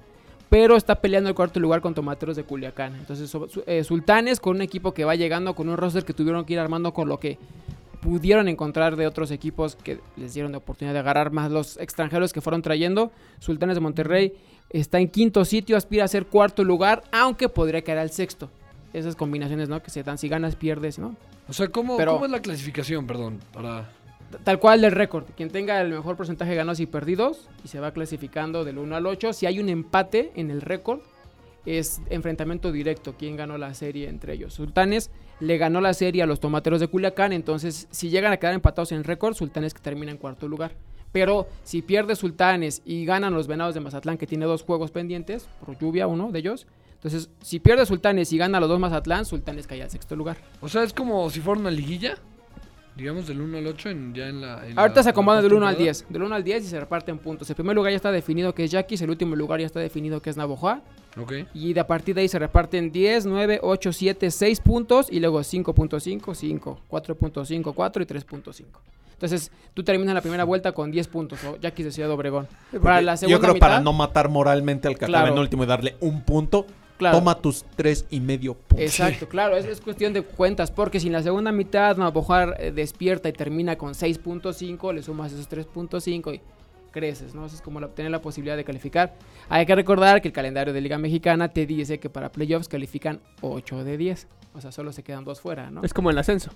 Pero 0.49 0.77
está 0.77 0.96
peleando 0.96 1.31
el 1.31 1.35
cuarto 1.35 1.61
lugar 1.61 1.81
con 1.81 1.94
Tomateros 1.94 2.37
de 2.37 2.44
Culiacán. 2.44 2.94
Entonces, 2.96 3.35
eh, 3.64 3.85
Sultanes 3.85 4.38
con 4.38 4.57
un 4.57 4.61
equipo 4.61 4.92
que 4.92 5.07
va 5.07 5.14
llegando, 5.14 5.55
con 5.55 5.70
un 5.70 5.79
roster 5.79 6.05
que 6.05 6.12
tuvieron 6.12 6.44
que 6.44 6.53
ir 6.53 6.59
armando 6.59 6.92
con 6.92 7.09
lo 7.09 7.18
que 7.18 7.38
pudieron 8.03 8.49
encontrar 8.49 8.97
de 8.97 9.07
otros 9.07 9.31
equipos 9.31 9.77
que 9.77 10.01
les 10.17 10.35
dieron 10.35 10.51
la 10.53 10.59
oportunidad 10.59 10.93
de 10.93 10.99
agarrar 10.99 11.31
más 11.31 11.51
los 11.53 11.77
extranjeros 11.79 12.33
que 12.33 12.41
fueron 12.41 12.61
trayendo. 12.61 13.12
Sultanes 13.38 13.77
de 13.77 13.81
Monterrey 13.81 14.35
está 14.71 14.99
en 14.99 15.09
quinto 15.09 15.45
sitio, 15.45 15.77
aspira 15.77 16.05
a 16.05 16.09
ser 16.09 16.27
cuarto 16.27 16.65
lugar, 16.65 17.05
aunque 17.12 17.49
podría 17.49 17.83
caer 17.83 17.99
al 17.99 18.11
sexto. 18.11 18.51
Esas 18.93 19.15
combinaciones, 19.15 19.69
¿no? 19.69 19.81
Que 19.83 19.91
se 19.91 20.03
dan 20.03 20.19
si 20.19 20.29
ganas, 20.29 20.57
pierdes, 20.57 20.99
¿no? 20.99 21.15
O 21.49 21.53
sea, 21.53 21.69
¿cómo, 21.69 21.97
Pero- 21.97 22.15
cómo 22.15 22.25
es 22.25 22.31
la 22.33 22.43
clasificación? 22.43 23.07
Perdón, 23.07 23.38
para... 23.53 23.88
Tal 24.45 24.59
cual 24.59 24.81
del 24.81 24.93
récord. 24.93 25.25
Quien 25.37 25.51
tenga 25.51 25.81
el 25.81 25.91
mejor 25.91 26.17
porcentaje 26.17 26.51
de 26.51 26.57
ganados 26.57 26.81
y 26.81 26.87
perdidos 26.87 27.49
y 27.65 27.69
se 27.69 27.79
va 27.81 27.93
clasificando 27.93 28.65
del 28.65 28.79
1 28.79 28.97
al 28.97 29.07
8. 29.07 29.33
Si 29.35 29.47
hay 29.47 29.61
un 29.61 29.69
empate 29.69 30.33
en 30.35 30.51
el 30.51 30.61
récord, 30.62 31.01
es 31.66 32.03
enfrentamiento 32.11 32.72
directo. 32.72 33.14
¿Quién 33.18 33.37
ganó 33.37 33.59
la 33.59 33.75
serie 33.75 34.09
entre 34.09 34.35
ellos? 34.35 34.55
Sultanes 34.55 35.11
le 35.40 35.59
ganó 35.59 35.81
la 35.81 35.94
serie 35.94 36.22
a 36.22 36.27
los 36.27 36.40
tomateros 36.40 36.81
de 36.81 36.88
Culiacán. 36.88 37.33
Entonces, 37.33 37.88
si 37.90 38.11
llegan 38.11 38.33
a 38.33 38.37
quedar 38.37 38.55
empatados 38.55 38.92
en 38.92 39.05
récord, 39.05 39.35
Sultanes 39.35 39.75
que 39.75 39.81
termina 39.81 40.12
en 40.12 40.18
cuarto 40.18 40.48
lugar. 40.48 40.72
Pero 41.12 41.46
si 41.62 41.83
pierde 41.83 42.16
Sultanes 42.16 42.83
y 42.85 43.05
ganan 43.05 43.35
los 43.35 43.46
Venados 43.46 43.75
de 43.75 43.81
Mazatlán, 43.81 44.18
que 44.18 44.27
tiene 44.27 44.46
dos 44.46 44.62
juegos 44.62 44.90
pendientes, 44.90 45.46
por 45.64 45.79
lluvia, 45.79 46.07
uno 46.07 46.33
de 46.33 46.38
ellos. 46.38 46.66
Entonces, 46.94 47.31
si 47.42 47.59
pierde 47.59 47.85
Sultanes 47.85 48.33
y 48.33 48.38
gana 48.38 48.61
los 48.61 48.68
dos 48.68 48.81
Mazatlán, 48.81 49.25
Sultanes 49.25 49.66
cae 49.66 49.83
al 49.83 49.90
sexto 49.90 50.16
lugar. 50.16 50.38
O 50.61 50.68
sea, 50.68 50.85
es 50.85 50.92
como 50.92 51.29
si 51.31 51.40
fuera 51.40 51.61
una 51.61 51.70
liguilla, 51.70 52.16
digamos 52.96 53.26
del 53.26 53.40
1 53.40 53.59
al 53.59 53.66
8 53.66 53.88
en, 53.90 54.14
ya 54.14 54.28
en 54.28 54.40
la... 54.40 54.66
en 54.66 54.78
Ahorita 54.78 55.00
la- 55.00 55.02
se 55.05 55.11
acomodan 55.11 55.42
del 55.42 55.52
1 55.52 55.66
al 55.66 55.74
postemporada. 55.74 55.98
10. 56.00 56.07
Del 56.12 56.22
1 56.22 56.35
al 56.35 56.44
10 56.44 56.64
y 56.64 56.66
se 56.66 56.81
reparten 56.81 57.18
puntos. 57.18 57.48
El 57.50 57.57
primer 57.57 57.74
lugar 57.74 57.90
ya 57.92 57.96
está 57.96 58.12
definido 58.12 58.55
que 58.55 58.64
es 58.64 58.70
Yaquis. 58.70 59.00
El 59.02 59.11
último 59.11 59.35
lugar 59.37 59.61
ya 59.61 59.66
está 59.66 59.81
definido 59.81 60.20
que 60.20 60.31
es 60.31 60.37
Navojoa. 60.37 60.83
Ok. 61.20 61.33
Y 61.55 61.72
de 61.72 61.81
a 61.81 61.87
partir 61.87 62.14
de 62.14 62.22
ahí 62.22 62.28
se 62.28 62.38
reparten 62.38 62.90
10, 62.92 63.26
9, 63.26 63.61
8, 63.62 63.92
7, 63.92 64.31
6 64.31 64.61
puntos. 64.61 65.07
Y 65.11 65.20
luego 65.20 65.40
5.5, 65.40 66.35
5, 66.35 66.81
4.5, 66.90 67.74
4 67.74 68.02
y 68.02 68.07
3.5. 68.07 68.64
Entonces 69.12 69.52
tú 69.72 69.85
terminas 69.85 70.14
la 70.14 70.20
primera 70.20 70.42
vuelta 70.44 70.72
con 70.72 70.90
10 70.90 71.07
puntos. 71.09 71.38
O 71.44 71.57
Yaquis 71.61 71.85
de 71.87 71.92
Ciudad 71.92 72.11
Obregón. 72.11 72.48
Para 72.83 73.00
la 73.00 73.16
segunda 73.16 73.37
Yo 73.37 73.40
creo 73.40 73.55
mitad, 73.55 73.68
para 73.68 73.81
no 73.81 73.92
matar 73.92 74.28
moralmente 74.28 74.88
al 74.88 74.98
que 74.98 75.05
acaba 75.05 75.20
Claro. 75.20 75.35
en 75.35 75.38
último 75.38 75.62
y 75.62 75.66
darle 75.66 75.96
un 76.00 76.22
punto, 76.22 76.66
Claro. 76.98 77.18
toma 77.18 77.35
tus 77.35 77.64
tres 77.76 78.05
y 78.11 78.20
medio 78.20 78.55
puntos. 78.55 78.78
Exacto, 78.87 79.28
claro, 79.28 79.57
es, 79.57 79.64
es 79.64 79.81
cuestión 79.81 80.12
de 80.12 80.22
cuentas, 80.22 80.70
porque 80.70 81.00
si 81.00 81.09
en 81.09 81.14
la 81.14 81.22
segunda 81.22 81.50
mitad 81.50 81.96
Navajo 81.96 82.38
eh, 82.59 82.70
despierta 82.72 83.28
y 83.28 83.33
termina 83.33 83.76
con 83.76 83.94
6.5, 83.94 84.92
le 84.94 85.02
sumas 85.02 85.33
esos 85.33 85.48
3.5 85.50 86.35
y 86.35 86.40
creces, 86.92 87.35
¿no? 87.35 87.46
Eso 87.46 87.57
es 87.57 87.62
como 87.62 87.81
la- 87.81 87.88
tener 87.88 88.11
la 88.12 88.20
posibilidad 88.20 88.57
de 88.57 88.64
calificar. 88.64 89.14
Hay 89.48 89.66
que 89.66 89.74
recordar 89.74 90.20
que 90.22 90.28
el 90.28 90.35
calendario 90.35 90.72
de 90.72 90.81
Liga 90.81 90.98
Mexicana 90.98 91.48
te 91.48 91.66
dice 91.66 91.98
que 91.98 92.11
para 92.11 92.31
playoffs 92.31 92.68
califican 92.68 93.20
8 93.40 93.83
de 93.85 93.96
10, 93.96 94.28
o 94.55 94.61
sea, 94.61 94.70
solo 94.72 94.92
se 94.92 95.02
quedan 95.02 95.24
dos 95.24 95.40
fuera, 95.40 95.70
¿no? 95.70 95.83
Es 95.83 95.92
como 95.94 96.11
el 96.11 96.18
ascenso. 96.18 96.50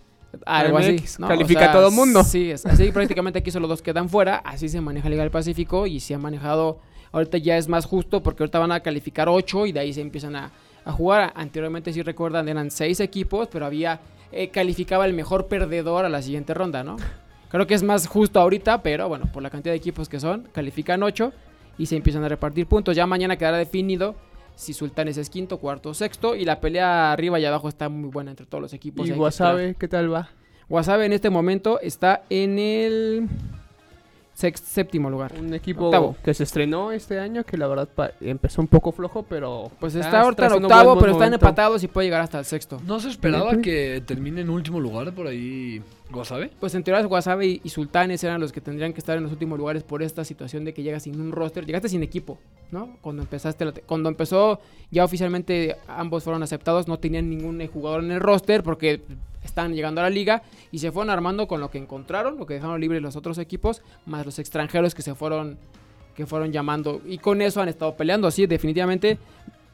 Algo 0.45 0.77
así. 0.79 0.97
Califica 1.27 1.71
a 1.71 1.73
todo 1.73 1.91
mundo. 1.91 2.23
Sí, 2.23 2.51
es 2.51 2.67
así 2.67 2.93
prácticamente 2.93 3.39
aquí 3.39 3.51
solo 3.51 3.67
dos 3.67 3.81
quedan 3.81 4.09
fuera, 4.11 4.37
así 4.37 4.69
se 4.69 4.81
maneja 4.81 5.09
Liga 5.09 5.23
del 5.23 5.31
Pacífico 5.31 5.87
y 5.87 6.01
se 6.01 6.15
ha 6.15 6.19
manejado, 6.19 6.79
ahorita 7.13 7.39
ya 7.39 7.57
es 7.57 7.69
más 7.69 7.87
justo 7.87 8.23
porque 8.23 8.43
ahorita 8.43 8.59
van 8.59 8.73
a 8.73 8.81
calificar 8.81 9.29
8 9.29 9.67
y 9.67 9.73
de 9.73 9.81
ahí 9.81 9.93
se 9.93 10.01
empiezan 10.01 10.37
a, 10.37 10.51
a 10.85 10.93
jugar. 10.93 11.33
Anteriormente, 11.35 11.93
si 11.93 12.03
recuerdan, 12.03 12.49
eran 12.49 12.71
6 12.71 13.01
equipos, 13.01 13.49
pero 13.51 13.67
había, 13.67 14.01
eh, 14.33 14.49
calificaba 14.49 15.07
el 15.07 15.13
mejor 15.13 15.47
perdedor 15.47 16.05
a 16.05 16.09
la 16.09 16.23
siguiente 16.23 16.55
ronda, 16.55 16.85
¿no? 16.85 16.97
Creo 17.51 17.67
que 17.67 17.75
es 17.75 17.83
más 17.83 18.07
justo 18.07 18.41
ahorita, 18.41 18.83
pero 18.83 19.09
bueno, 19.09 19.27
por 19.33 19.43
la 19.43 19.51
cantidad 19.51 19.73
de 19.73 19.79
equipos 19.79 20.09
que 20.09 20.19
son, 20.21 20.49
califican 20.53 21.03
8 21.03 21.33
y 21.79 21.87
se 21.87 21.97
empiezan 21.97 22.25
a 22.25 22.29
repartir 22.29 22.67
puntos. 22.67 22.97
Ya 22.97 23.07
mañana 23.07 23.37
quedará 23.37 23.59
definido 23.59 24.17
si 24.57 24.73
Sultanes 24.73 25.17
es 25.19 25.31
quinto, 25.31 25.59
cuarto 25.59 25.91
o 25.91 25.95
sexto. 25.95 26.35
Y 26.35 26.45
la 26.45 26.61
pelea 26.61 27.13
arriba 27.13 27.39
y 27.39 27.45
abajo 27.45 27.69
está 27.69 27.89
muy 27.89 28.11
buena 28.11 28.31
entre 28.31 28.47
todos 28.47 28.63
los 28.63 28.73
equipos. 28.73 29.09
y. 29.09 29.13
Wasabe, 29.13 29.77
¿qué 29.79 29.87
tal 29.87 30.13
va? 30.13 30.31
Wasabe 30.69 31.07
en 31.07 31.13
este 31.13 31.31
momento 31.31 31.79
está 31.81 32.25
en 32.29 32.59
el 32.59 33.29
sex- 34.37 34.61
séptimo 34.61 35.09
lugar. 35.09 35.33
Un 35.39 35.55
equipo 35.55 35.87
Octavo. 35.87 36.15
que 36.23 36.35
se 36.35 36.43
estrenó 36.45 36.93
este 36.93 37.19
año, 37.19 37.43
que 37.45 37.57
la 37.57 37.67
verdad 37.67 37.89
empezó 38.21 38.61
un 38.61 38.69
poco 38.69 38.93
flojo, 38.93 39.25
pero... 39.25 39.71
Pues 39.81 39.95
está 39.95 40.21
ahorita 40.21 40.47
en 40.47 40.65
octavo, 40.65 40.91
buen 40.95 41.01
pero 41.01 41.13
están 41.13 41.33
empatados 41.33 41.83
y 41.83 41.89
puede 41.89 42.07
llegar 42.07 42.21
hasta 42.21 42.39
el 42.39 42.45
sexto. 42.45 42.81
¿No 42.87 43.01
se 43.01 43.09
esperaba 43.09 43.57
que 43.63 44.03
termine 44.07 44.43
en 44.43 44.51
último 44.51 44.79
lugar 44.79 45.13
por 45.15 45.27
ahí 45.27 45.83
Guasave? 46.11 46.51
Pues 46.61 46.75
en 46.75 46.85
teoría 46.85 47.07
Wasabe 47.07 47.47
y, 47.47 47.61
y 47.65 47.69
Sultanes 47.71 48.23
eran 48.23 48.41
los 48.41 48.53
que 48.53 48.61
tendrían 48.61 48.93
que 48.93 49.01
estar 49.01 49.17
en 49.17 49.23
los 49.25 49.33
últimos 49.33 49.59
lugares 49.59 49.83
por 49.83 50.03
esta 50.03 50.25
situación 50.25 50.65
de 50.65 50.75
que 50.75 50.83
llegas 50.83 51.05
sin 51.05 51.19
un 51.21 51.33
roster, 51.33 51.65
llegaste 51.65 51.89
sin 51.89 52.03
equipo, 52.03 52.39
¿no? 52.71 52.97
Cuando 53.01 53.23
empezaste 53.23 53.65
la 53.65 53.73
cuando 53.87 54.09
empezó 54.09 54.61
ya 54.91 55.05
oficialmente 55.05 55.77
ambos 55.89 56.23
fueron 56.25 56.43
aceptados, 56.43 56.87
no 56.87 56.99
tenían 56.99 57.29
ningún 57.31 57.67
jugador 57.67 58.05
en 58.05 58.13
el 58.13 58.21
roster 58.21 58.63
porque 58.63 59.03
están 59.57 59.75
llegando 59.75 60.03
a 60.03 60.05
la 60.05 60.11
liga 60.11 60.43
y 60.71 60.81
se 60.81 60.93
fueron 60.93 61.09
armando 61.09 61.49
con 61.49 61.61
lo 61.61 61.71
que 61.71 61.79
encontraron, 61.79 62.37
lo 62.37 62.45
que 62.45 62.55
dejaron 62.55 62.79
libres 62.79 63.01
los 63.01 63.17
otros 63.17 63.39
equipos, 63.39 63.81
más 64.05 64.27
los 64.27 64.39
extranjeros 64.39 64.95
que 64.95 65.01
se 65.01 65.15
fueron 65.15 65.57
que 66.15 66.27
fueron 66.27 66.53
llamando 66.53 67.01
y 67.07 67.19
con 67.19 67.41
eso 67.41 67.63
han 67.63 67.69
estado 67.69 67.97
peleando, 67.97 68.29
así 68.29 68.47
definitivamente 68.47 69.19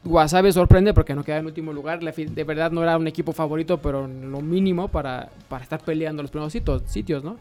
Wasabe 0.05 0.51
sorprende 0.53 0.93
porque 0.93 1.15
no 1.15 1.23
queda 1.23 1.37
en 1.37 1.45
último 1.45 1.71
lugar. 1.73 1.99
De 2.01 2.43
verdad 2.43 2.71
no 2.71 2.81
era 2.81 2.97
un 2.97 3.07
equipo 3.07 3.31
favorito, 3.31 3.77
pero 3.77 4.07
lo 4.07 4.41
mínimo 4.41 4.89
para, 4.89 5.29
para 5.47 5.63
estar 5.63 5.81
peleando 5.81 6.21
los 6.21 6.31
primeros 6.31 6.53
sitios, 6.85 7.23
¿no? 7.23 7.37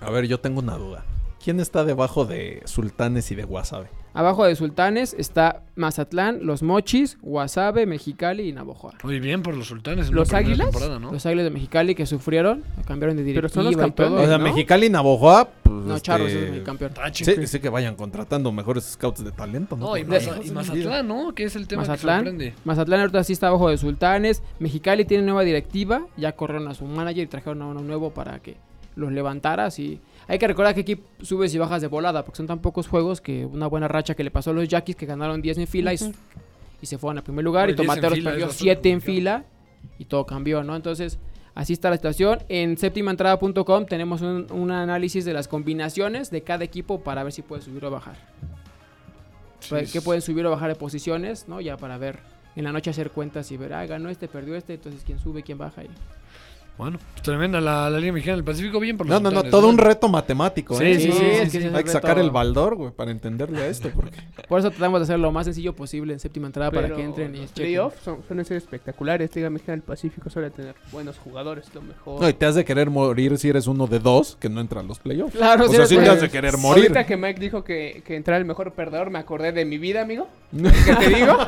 A 0.00 0.10
ver, 0.10 0.26
yo 0.26 0.40
tengo 0.40 0.60
una 0.60 0.76
duda. 0.76 1.04
¿Quién 1.42 1.60
está 1.60 1.84
debajo 1.84 2.24
de 2.24 2.62
Sultanes 2.64 3.30
y 3.30 3.36
de 3.36 3.44
Wasabe? 3.44 3.88
Abajo 4.12 4.44
de 4.44 4.56
Sultanes 4.56 5.14
está 5.16 5.62
Mazatlán, 5.76 6.40
Los 6.42 6.62
Mochis, 6.62 7.16
Guasave, 7.22 7.86
Mexicali 7.86 8.48
y 8.48 8.52
Navojoa. 8.52 8.94
Muy 9.04 9.20
bien 9.20 9.42
por 9.42 9.56
los 9.56 9.68
sultanes. 9.68 10.08
en 10.08 10.14
¿Los 10.14 10.32
la 10.32 10.38
Águilas? 10.38 10.70
temporada, 10.70 10.98
¿no? 10.98 11.12
Los 11.12 11.24
Águilas 11.26 11.44
de 11.44 11.50
Mexicali 11.50 11.94
que 11.94 12.06
sufrieron, 12.06 12.64
cambiaron 12.86 13.16
de 13.16 13.22
Pero 13.22 13.42
directiva 13.48 13.50
son 13.54 13.64
los 13.64 13.72
y 13.72 13.76
todo. 13.76 13.84
campeones, 13.86 14.24
O 14.24 14.26
sea, 14.28 14.38
¿no? 14.38 14.44
Mexicali 14.44 14.86
y 14.86 14.90
Navojoa, 14.90 15.48
pues, 15.62 15.76
No, 15.76 15.94
este, 15.96 16.06
Charros 16.06 16.28
es 16.30 16.52
el 16.52 16.62
campeón. 16.64 16.92
Ah, 17.00 17.10
Sí, 17.12 17.60
que 17.60 17.68
vayan 17.68 17.94
contratando 17.94 18.50
mejores 18.52 18.84
scouts 18.84 19.24
de 19.24 19.30
talento, 19.32 19.76
¿no? 19.76 19.86
No, 19.86 19.96
y, 19.96 20.04
Maza- 20.04 20.34
Mazatlán, 20.52 21.06
¿no? 21.06 21.32
Que 21.34 21.44
es 21.44 21.54
el 21.56 21.68
tema 21.68 21.82
que 21.84 21.88
Mazatlán, 21.90 22.18
sorprende. 22.24 22.54
Mazatlán 22.64 23.00
ahorita 23.00 23.22
sí 23.24 23.32
está 23.32 23.46
abajo 23.48 23.70
de 23.70 23.78
Sultanes. 23.78 24.42
Mexicali 24.58 25.04
tiene 25.04 25.22
nueva 25.24 25.42
directiva. 25.44 26.06
Ya 26.16 26.32
corrieron 26.32 26.66
a 26.68 26.74
su 26.74 26.84
manager 26.84 27.24
y 27.24 27.26
trajeron 27.28 27.62
a 27.62 27.66
uno 27.66 27.80
nuevo 27.80 28.10
para 28.10 28.40
que 28.40 28.56
los 28.96 29.12
levantara. 29.12 29.66
Así. 29.66 30.00
Hay 30.30 30.38
que 30.38 30.46
recordar 30.46 30.76
que 30.76 30.82
aquí 30.82 31.02
subes 31.22 31.52
y 31.56 31.58
bajas 31.58 31.82
de 31.82 31.88
volada, 31.88 32.24
porque 32.24 32.36
son 32.36 32.46
tan 32.46 32.60
pocos 32.60 32.86
juegos 32.86 33.20
que 33.20 33.44
una 33.44 33.66
buena 33.66 33.88
racha 33.88 34.14
que 34.14 34.22
le 34.22 34.30
pasó 34.30 34.50
a 34.50 34.52
los 34.52 34.68
Yaquis 34.68 34.94
que 34.94 35.04
ganaron 35.04 35.42
10 35.42 35.58
en 35.58 35.66
fila 35.66 35.92
y, 35.92 35.98
se 35.98 36.98
fueron 36.98 37.18
al 37.18 37.24
primer 37.24 37.44
lugar. 37.44 37.64
Oye, 37.64 37.72
y 37.72 37.74
10 37.74 37.80
en 37.80 37.86
Tomateros 37.86 38.18
perdió 38.20 38.46
bastante 38.46 38.62
7 38.62 38.90
en 38.90 39.00
fila 39.00 39.44
y 39.98 40.04
todo 40.04 40.24
cambió, 40.26 40.62
¿no? 40.62 40.76
Entonces, 40.76 41.18
así 41.56 41.72
está 41.72 41.90
la 41.90 41.96
situación. 41.96 42.44
En 42.48 42.78
séptimaentrada.com 42.78 43.86
tenemos 43.86 44.22
un, 44.22 44.46
un 44.52 44.70
análisis 44.70 45.24
de 45.24 45.32
las 45.32 45.48
combinaciones 45.48 46.30
de 46.30 46.42
cada 46.42 46.62
equipo 46.62 47.00
para 47.00 47.24
ver 47.24 47.32
si 47.32 47.42
puede 47.42 47.62
subir 47.62 47.84
o 47.84 47.90
bajar. 47.90 48.14
Pues, 49.68 49.92
que 49.92 50.00
pueden 50.00 50.22
subir 50.22 50.46
o 50.46 50.50
bajar 50.50 50.68
de 50.68 50.76
posiciones, 50.76 51.48
¿no? 51.48 51.60
Ya 51.60 51.76
para 51.76 51.98
ver 51.98 52.20
en 52.54 52.62
la 52.62 52.70
noche 52.70 52.90
hacer 52.90 53.10
cuentas 53.10 53.50
y 53.50 53.56
ver, 53.56 53.72
ah, 53.72 53.84
ganó 53.84 54.08
este, 54.08 54.28
perdió 54.28 54.54
este, 54.54 54.74
entonces 54.74 55.02
quién 55.04 55.18
sube, 55.18 55.42
quién 55.42 55.58
baja. 55.58 55.82
Y... 55.82 55.88
Bueno, 56.80 56.98
pues 57.12 57.22
tremenda 57.22 57.60
la, 57.60 57.90
la 57.90 57.98
Liga 57.98 58.14
Mexicana 58.14 58.36
del 58.36 58.44
Pacífico. 58.44 58.80
Bien 58.80 58.96
por 58.96 59.06
los 59.06 59.20
No, 59.22 59.30
no, 59.30 59.42
no, 59.42 59.50
todo 59.50 59.68
un 59.68 59.76
reto 59.76 60.08
matemático, 60.08 60.78
Sí, 60.78 60.84
¿eh? 60.84 60.98
sí, 60.98 61.12
sí, 61.12 61.24
es 61.26 61.38
sí, 61.52 61.58
que 61.58 61.62
sí. 61.62 61.66
ese 61.68 61.76
Hay 61.76 61.84
que 61.84 61.90
sacar 61.90 62.18
el 62.18 62.30
baldor, 62.30 62.74
güey, 62.76 62.90
para 62.90 63.10
entenderle 63.10 63.60
a 63.60 63.66
esto. 63.66 63.90
Porque... 63.94 64.16
Por 64.48 64.58
eso 64.60 64.70
tratamos 64.70 65.00
de 65.00 65.04
hacer 65.04 65.18
lo 65.18 65.30
más 65.30 65.44
sencillo 65.44 65.74
posible 65.74 66.14
en 66.14 66.20
séptima 66.20 66.46
entrada 66.46 66.70
para 66.70 66.84
Pero 66.84 66.96
que 66.96 67.02
entren 67.04 67.36
y 67.36 67.46
playoffs 67.48 68.00
son- 68.02 68.22
suelen 68.26 68.46
ser 68.46 68.56
espectaculares. 68.56 69.36
Liga 69.36 69.50
Mexicana 69.50 69.76
del 69.76 69.82
Pacífico 69.82 70.30
suele 70.30 70.48
tener 70.50 70.74
buenos 70.90 71.18
jugadores, 71.18 71.66
lo 71.74 71.82
mejor. 71.82 72.22
No, 72.22 72.26
y 72.30 72.32
te 72.32 72.46
has 72.46 72.54
de 72.54 72.64
querer 72.64 72.88
morir 72.88 73.36
si 73.36 73.50
eres 73.50 73.66
uno 73.66 73.86
de 73.86 73.98
dos 73.98 74.38
que 74.40 74.48
no 74.48 74.62
entra 74.62 74.80
a 74.80 74.82
los 74.82 74.98
playoffs. 75.00 75.36
Claro, 75.36 75.66
O 75.66 75.68
sí, 75.68 75.76
sea, 75.76 75.84
sí 75.86 75.96
sí. 75.96 76.00
te 76.02 76.08
has 76.08 76.22
de 76.22 76.30
querer 76.30 76.56
morir. 76.56 76.84
Ahorita 76.84 77.04
que 77.04 77.18
Mike 77.18 77.38
dijo 77.40 77.62
que, 77.62 78.02
que 78.06 78.16
entrar 78.16 78.38
el 78.38 78.46
mejor 78.46 78.72
perdedor, 78.72 79.10
me 79.10 79.18
acordé 79.18 79.52
de 79.52 79.66
mi 79.66 79.76
vida, 79.76 80.00
amigo. 80.00 80.26
¿Qué 80.86 80.96
te 80.96 81.08
digo? 81.10 81.36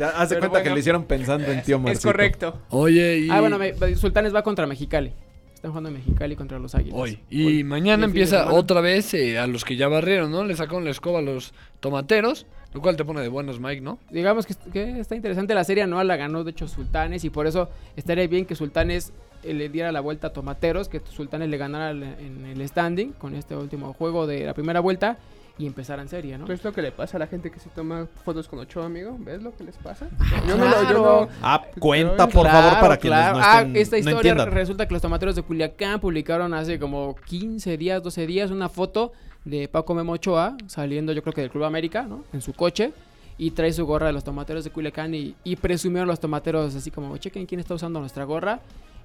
Sea, 0.00 0.20
haz 0.20 0.28
de 0.30 0.36
Pero 0.36 0.48
cuenta 0.50 0.62
que 0.68 0.74
le 0.74 0.80
hicieron 0.80 1.04
pensando 1.04 1.46
en 1.52 1.62
tío 1.62 1.76
es 1.76 1.82
Marcito. 1.82 2.08
correcto. 2.08 2.58
Oye, 2.70 3.18
y... 3.18 3.30
Ah, 3.30 3.40
bueno, 3.40 3.58
me- 3.58 3.74
Sultanes 3.96 4.34
va 4.34 4.42
contra 4.42 4.66
Mexicali. 4.66 5.12
Están 5.54 5.72
jugando 5.72 5.90
Mexicali 5.90 6.36
contra 6.36 6.58
los 6.58 6.74
Águilas. 6.74 6.98
Hoy. 6.98 7.20
Y 7.28 7.44
Hoy. 7.46 7.64
mañana 7.64 8.06
empieza 8.06 8.50
otra 8.50 8.80
vez 8.80 9.12
eh, 9.12 9.38
a 9.38 9.46
los 9.46 9.64
que 9.64 9.76
ya 9.76 9.88
barrieron, 9.88 10.30
¿no? 10.30 10.44
Le 10.44 10.56
sacaron 10.56 10.84
la 10.86 10.90
escoba 10.90 11.18
a 11.18 11.22
los 11.22 11.52
tomateros, 11.80 12.46
lo 12.72 12.80
cual 12.80 12.96
te 12.96 13.04
pone 13.04 13.20
de 13.20 13.28
buenos, 13.28 13.60
Mike, 13.60 13.82
¿no? 13.82 13.98
Digamos 14.10 14.46
que, 14.46 14.54
que 14.72 15.00
está 15.00 15.16
interesante 15.16 15.52
la 15.54 15.64
serie 15.64 15.82
anual, 15.82 16.08
la 16.08 16.16
ganó 16.16 16.44
de 16.44 16.52
hecho 16.52 16.66
Sultanes 16.66 17.24
y 17.24 17.30
por 17.30 17.46
eso 17.46 17.68
estaría 17.96 18.26
bien 18.26 18.46
que 18.46 18.54
Sultanes 18.54 19.12
eh, 19.42 19.52
le 19.52 19.68
diera 19.68 19.92
la 19.92 20.00
vuelta 20.00 20.28
a 20.28 20.32
Tomateros, 20.32 20.88
que 20.88 21.02
Sultanes 21.10 21.50
le 21.50 21.58
ganara 21.58 21.90
en 21.90 22.46
el 22.46 22.66
standing 22.66 23.12
con 23.12 23.34
este 23.34 23.54
último 23.54 23.92
juego 23.92 24.26
de 24.26 24.46
la 24.46 24.54
primera 24.54 24.80
vuelta 24.80 25.18
y 25.60 25.66
empezar 25.66 25.98
en 26.00 26.08
serie, 26.08 26.38
¿no? 26.38 26.46
¿Ves 26.46 26.64
lo 26.64 26.72
que 26.72 26.80
le 26.80 26.90
pasa 26.90 27.18
a 27.18 27.20
la 27.20 27.26
gente 27.26 27.50
que 27.50 27.60
se 27.60 27.68
toma 27.68 28.06
fotos 28.24 28.48
con 28.48 28.58
Ochoa, 28.60 28.86
amigo? 28.86 29.16
¿Ves 29.20 29.42
lo 29.42 29.54
que 29.54 29.64
les 29.64 29.76
pasa? 29.76 30.08
Ah, 30.18 30.42
yo 30.48 30.56
no 30.56 30.64
lo, 30.68 30.82
yo 30.90 31.02
no- 31.02 31.28
Ah, 31.42 31.62
cuenta, 31.78 32.26
por 32.26 32.46
favor, 32.46 32.70
Claro, 32.70 32.80
para 32.80 32.96
quienes 32.96 33.18
claro. 33.18 33.38
no 33.38 33.44
Ah, 33.44 33.58
estén, 33.60 33.76
esta 33.76 33.96
no 34.00 34.10
historia 34.10 34.44
resulta 34.46 34.88
que 34.88 34.94
los 34.94 35.02
tomateros 35.02 35.36
de 35.36 35.42
Culiacán 35.42 36.00
publicaron 36.00 36.54
hace 36.54 36.78
como 36.78 37.14
15 37.26 37.76
días, 37.76 38.02
12 38.02 38.26
días 38.26 38.50
una 38.50 38.68
foto 38.70 39.12
de 39.44 39.68
Paco 39.68 39.94
Memo 39.94 40.12
Ochoa 40.12 40.56
saliendo 40.66 41.12
yo 41.12 41.22
creo 41.22 41.34
que 41.34 41.42
del 41.42 41.50
Club 41.50 41.64
América, 41.64 42.02
¿no? 42.04 42.24
En 42.32 42.40
su 42.40 42.52
coche 42.54 42.92
y 43.36 43.50
trae 43.52 43.72
su 43.72 43.84
gorra 43.86 44.06
de 44.06 44.12
los 44.14 44.24
tomateros 44.24 44.64
de 44.64 44.70
Culiacán 44.70 45.14
y, 45.14 45.34
y 45.44 45.56
presumieron 45.56 46.06
los 46.08 46.20
tomateros 46.20 46.74
así 46.74 46.90
como, 46.90 47.16
chequen 47.18 47.44
quién 47.46 47.60
está 47.60 47.74
usando 47.74 48.00
nuestra 48.00 48.24
gorra. 48.24 48.60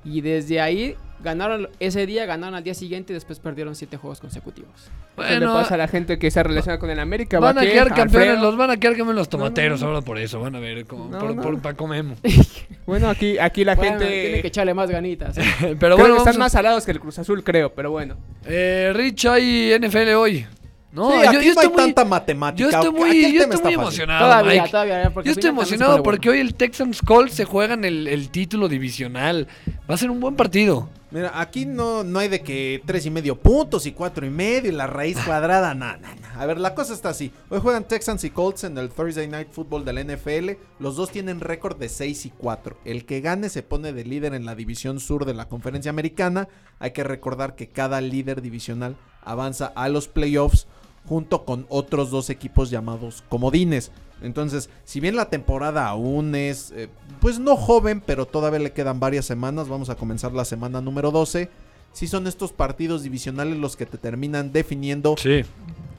Y 0.05 0.21
desde 0.21 0.61
ahí 0.61 0.95
ganaron 1.23 1.67
ese 1.79 2.05
día, 2.05 2.25
ganaron 2.27 2.53
al 2.53 2.63
día 2.63 2.75
siguiente 2.75 3.11
y 3.11 3.15
después 3.15 3.39
perdieron 3.39 3.73
siete 3.75 3.97
juegos 3.97 4.19
consecutivos. 4.19 4.69
Le 5.17 5.23
Bueno, 5.39 5.53
pasa 5.53 5.73
a 5.73 5.77
la 5.77 5.87
gente 5.87 6.19
que 6.19 6.29
se 6.29 6.43
relaciona 6.43 6.77
con 6.77 6.89
el 6.91 6.99
América. 6.99 7.39
van 7.39 7.57
a 7.57 7.61
quedar 7.61 7.87
campeones, 7.87 8.29
Alfredo. 8.29 8.41
los 8.43 8.57
van 8.57 8.69
a 8.69 8.77
quedar 8.77 8.93
campeones 8.93 9.15
los 9.15 9.29
tomateros 9.29 9.79
no, 9.81 9.87
no. 9.87 9.93
ahora 9.95 10.05
por 10.05 10.19
eso, 10.19 10.39
van 10.39 10.55
a 10.55 10.59
ver, 10.59 10.85
como, 10.85 11.09
por, 11.09 11.35
por 11.41 11.59
Paco 11.61 11.87
Memo. 11.87 12.15
Bueno, 12.85 13.09
aquí, 13.09 13.39
aquí 13.39 13.63
la 13.65 13.73
Bueno, 13.73 13.97
gente... 13.97 14.21
tienen 14.21 14.41
que 14.43 14.47
echarle 14.49 14.75
más 14.75 14.91
ganitas. 14.91 15.35
¿eh? 15.39 15.41
Pero 15.61 15.77
Creo 15.79 15.97
bueno, 15.97 16.13
que 16.15 16.19
están 16.19 16.35
a- 16.35 16.39
más 16.39 16.51
salados 16.51 16.85
que 16.85 16.91
el 16.91 16.99
Cruz 16.99 17.17
Azul, 17.17 17.43
creo, 17.43 17.73
pero 17.73 17.89
bueno. 17.89 18.15
eh, 18.45 18.91
Rich, 18.93 19.25
hay 19.25 19.75
NFL 19.79 20.09
hoy. 20.15 20.45
No, 20.95 21.11
Sí, 21.11 21.17
yo, 21.23 21.29
aquí 21.29 21.33
yo 21.33 21.41
no 21.41 21.49
estoy 21.49 21.63
hay 21.65 21.69
muy, 21.69 21.77
tanta 21.77 22.05
matemática. 22.05 22.61
yo 22.63 22.69
estoy 22.69 22.89
Aquí 22.89 22.97
muy, 22.97 23.21
yo 23.33 23.41
estoy 23.41 23.55
está 23.55 23.63
muy 23.65 23.73
emocionado, 23.73 24.25
todavía, 24.25 24.61
Mike. 24.61 24.71
todavía. 24.71 25.11
porque 25.13 25.27
Yo 25.27 25.33
estoy 25.33 25.49
emocionado 25.49 26.03
porque 26.03 26.29
bueno. 26.29 26.41
hoy 26.41 26.47
el 26.47 26.55
Texans 26.55 27.01
Colts 27.01 27.33
se 27.35 27.43
juegan 27.45 27.83
el, 27.83 28.07
el 28.07 28.29
título 28.29 28.69
divisional. 28.69 29.47
Va 29.89 29.95
a 29.95 29.97
ser 29.97 30.09
un 30.09 30.21
buen 30.21 30.35
partido. 30.35 30.89
Mira, 31.11 31.31
aquí 31.39 31.65
no, 31.65 32.03
no 32.03 32.19
hay 32.19 32.27
de 32.27 32.41
que 32.41 32.81
tres 32.85 33.05
y 33.05 33.09
medio 33.11 33.37
puntos 33.37 33.85
y 33.85 33.91
cuatro 33.93 34.25
y 34.25 34.29
medio 34.29 34.69
y 34.71 34.75
la 34.75 34.87
raíz 34.87 35.17
cuadrada, 35.25 35.73
nada, 35.73 35.97
nada. 35.97 36.33
A 36.41 36.45
ver, 36.45 36.59
la 36.59 36.73
cosa 36.75 36.93
está 36.93 37.09
así. 37.09 37.31
Hoy 37.49 37.59
juegan 37.61 37.85
Texans 37.87 38.23
y 38.23 38.29
Colts 38.31 38.63
en 38.63 38.77
el 38.77 38.89
Thursday 38.89 39.27
Night 39.27 39.49
Football 39.51 39.85
del 39.85 40.05
NFL. 40.05 40.51
Los 40.79 40.95
dos 40.95 41.11
tienen 41.11 41.39
récord 41.39 41.77
de 41.77 41.87
6 41.89 42.25
y 42.25 42.29
4. 42.31 42.77
El 42.85 43.05
que 43.05 43.21
gane 43.21 43.49
se 43.49 43.63
pone 43.63 43.93
de 43.93 44.03
líder 44.03 44.33
en 44.33 44.45
la 44.45 44.55
división 44.55 44.99
sur 44.99 45.25
de 45.25 45.33
la 45.33 45.47
conferencia 45.47 45.89
americana. 45.89 46.47
Hay 46.79 46.91
que 46.91 47.03
recordar 47.03 47.55
que 47.55 47.69
cada 47.69 48.01
líder 48.01 48.41
divisional 48.41 48.97
avanza 49.23 49.67
a 49.75 49.87
los 49.89 50.07
playoffs 50.07 50.67
junto 51.07 51.45
con 51.45 51.65
otros 51.69 52.11
dos 52.11 52.29
equipos 52.29 52.69
llamados 52.69 53.23
comodines. 53.29 53.91
Entonces, 54.21 54.69
si 54.85 54.99
bien 54.99 55.15
la 55.15 55.29
temporada 55.29 55.87
aún 55.87 56.35
es, 56.35 56.71
eh, 56.71 56.89
pues 57.19 57.39
no 57.39 57.55
joven, 57.57 58.01
pero 58.05 58.25
todavía 58.25 58.59
le 58.59 58.71
quedan 58.71 58.99
varias 58.99 59.25
semanas, 59.25 59.67
vamos 59.67 59.89
a 59.89 59.95
comenzar 59.95 60.31
la 60.31 60.45
semana 60.45 60.81
número 60.81 61.11
12. 61.11 61.49
Si 61.91 62.07
son 62.07 62.27
estos 62.27 62.51
partidos 62.51 63.03
divisionales 63.03 63.57
los 63.57 63.75
que 63.75 63.85
te 63.85 63.97
terminan 63.97 64.51
definiendo 64.51 65.15
Sí. 65.17 65.43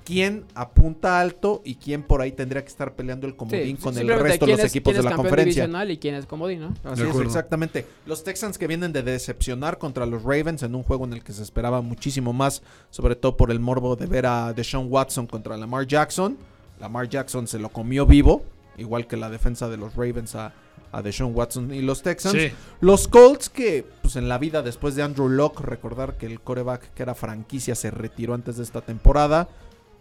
Quién 0.07 0.45
apunta 0.55 1.21
alto 1.21 1.63
y 1.65 1.75
quién 1.75 2.05
por 2.05 2.21
ahí 2.23 2.31
tendría 2.31 2.63
que 2.63 2.69
estar 2.69 2.95
peleando 2.95 3.27
el 3.27 3.33
Sí, 3.33 3.37
comodín 3.39 3.77
con 3.77 3.99
el 3.99 4.07
resto 4.21 4.47
de 4.47 4.53
los 4.53 4.61
es- 4.61 4.67
equipos 4.71 4.93
quién 4.93 5.03
de 5.03 5.09
es 5.09 5.11
la 5.11 5.17
conferencia. 5.17 5.65
y 5.91 5.97
quién 5.99 6.15
es 6.15 6.27
comodín, 6.27 6.61
¿no? 6.61 6.75
Así 6.85 7.03
es, 7.03 7.17
exactamente. 7.17 7.85
Los 8.07 8.23
Texans 8.23 8.57
que 8.57 8.69
vienen 8.69 8.93
de 8.93 9.03
decepcionar 9.03 9.79
contra 9.79 10.07
los 10.07 10.23
Ravens 10.23 10.63
en 10.63 10.77
un 10.77 10.85
juego 10.85 11.05
en 11.07 11.13
el 11.13 11.25
que 11.25 11.33
se 11.33 11.43
esperaba 11.43 11.83
muchísimo 11.83 12.33
más, 12.33 12.63
sobre 12.91 13.17
todo 13.17 13.37
por 13.37 13.51
el 13.51 13.59
morbo 13.59 13.97
de 13.97 14.07
ver 14.07 14.27
a 14.27 14.53
Deshaun 14.53 14.87
Watson 14.91 15.27
contra 15.27 15.57
Lamar 15.57 15.87
Jackson. 15.89 16.39
Lamar 16.79 17.09
Jackson 17.09 17.49
se 17.49 17.59
lo 17.59 17.71
comió 17.71 18.07
vivo, 18.07 18.45
igual 18.79 19.09
que 19.09 19.17
la 19.17 19.29
defensa 19.29 19.69
de 19.69 19.77
los 19.77 19.97
Ravens 19.97 20.37
a, 20.37 20.53
a 20.93 21.03
Deshaun 21.03 21.35
Watson 21.35 21.75
y 21.75 21.81
los 21.83 22.03
Texans. 22.03 22.37
Sí. 22.41 22.53
Los 22.81 23.09
Colts 23.09 23.49
que, 23.51 23.85
pues 24.03 24.15
en 24.15 24.29
la 24.29 24.39
vida 24.39 24.63
después 24.63 24.95
de 24.95 25.03
Andrew 25.03 25.29
Locke, 25.29 25.61
recordar 25.63 26.17
que 26.17 26.27
el 26.27 26.41
coreback 26.41 26.95
que 26.95 27.03
era 27.03 27.17
franquicia 27.17 27.75
se 27.75 27.91
retiró 27.91 28.35
antes 28.35 28.57
de 28.59 28.63
esta 28.63 28.83
temporada. 28.83 29.49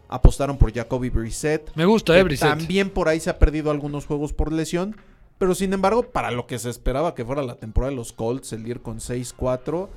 Apostaron 0.08 0.58
por 0.58 0.74
Jacoby 0.74 1.10
Brissett. 1.10 1.72
Me 1.76 1.86
gusta, 1.86 2.18
eh, 2.18 2.24
Brissett. 2.24 2.50
También 2.50 2.89
por 2.89 3.08
ahí 3.08 3.20
se 3.20 3.30
ha 3.30 3.39
perdido 3.39 3.72
algunos 3.72 4.06
juegos 4.06 4.34
por 4.34 4.52
lesión. 4.52 4.96
Pero 5.38 5.54
sin 5.54 5.74
embargo, 5.74 6.04
para 6.04 6.32
lo 6.32 6.48
que 6.48 6.60
se 6.60 6.70
esperaba 6.70 7.13
que 7.13 7.26
fuera 7.26 7.44
la 7.44 7.56
temporada 7.56 7.91
de 7.91 7.98
los 7.98 8.13
Colts, 8.13 8.54
el 8.54 8.65
ir 8.68 8.82
con 8.82 9.00
6-4, 9.00 9.89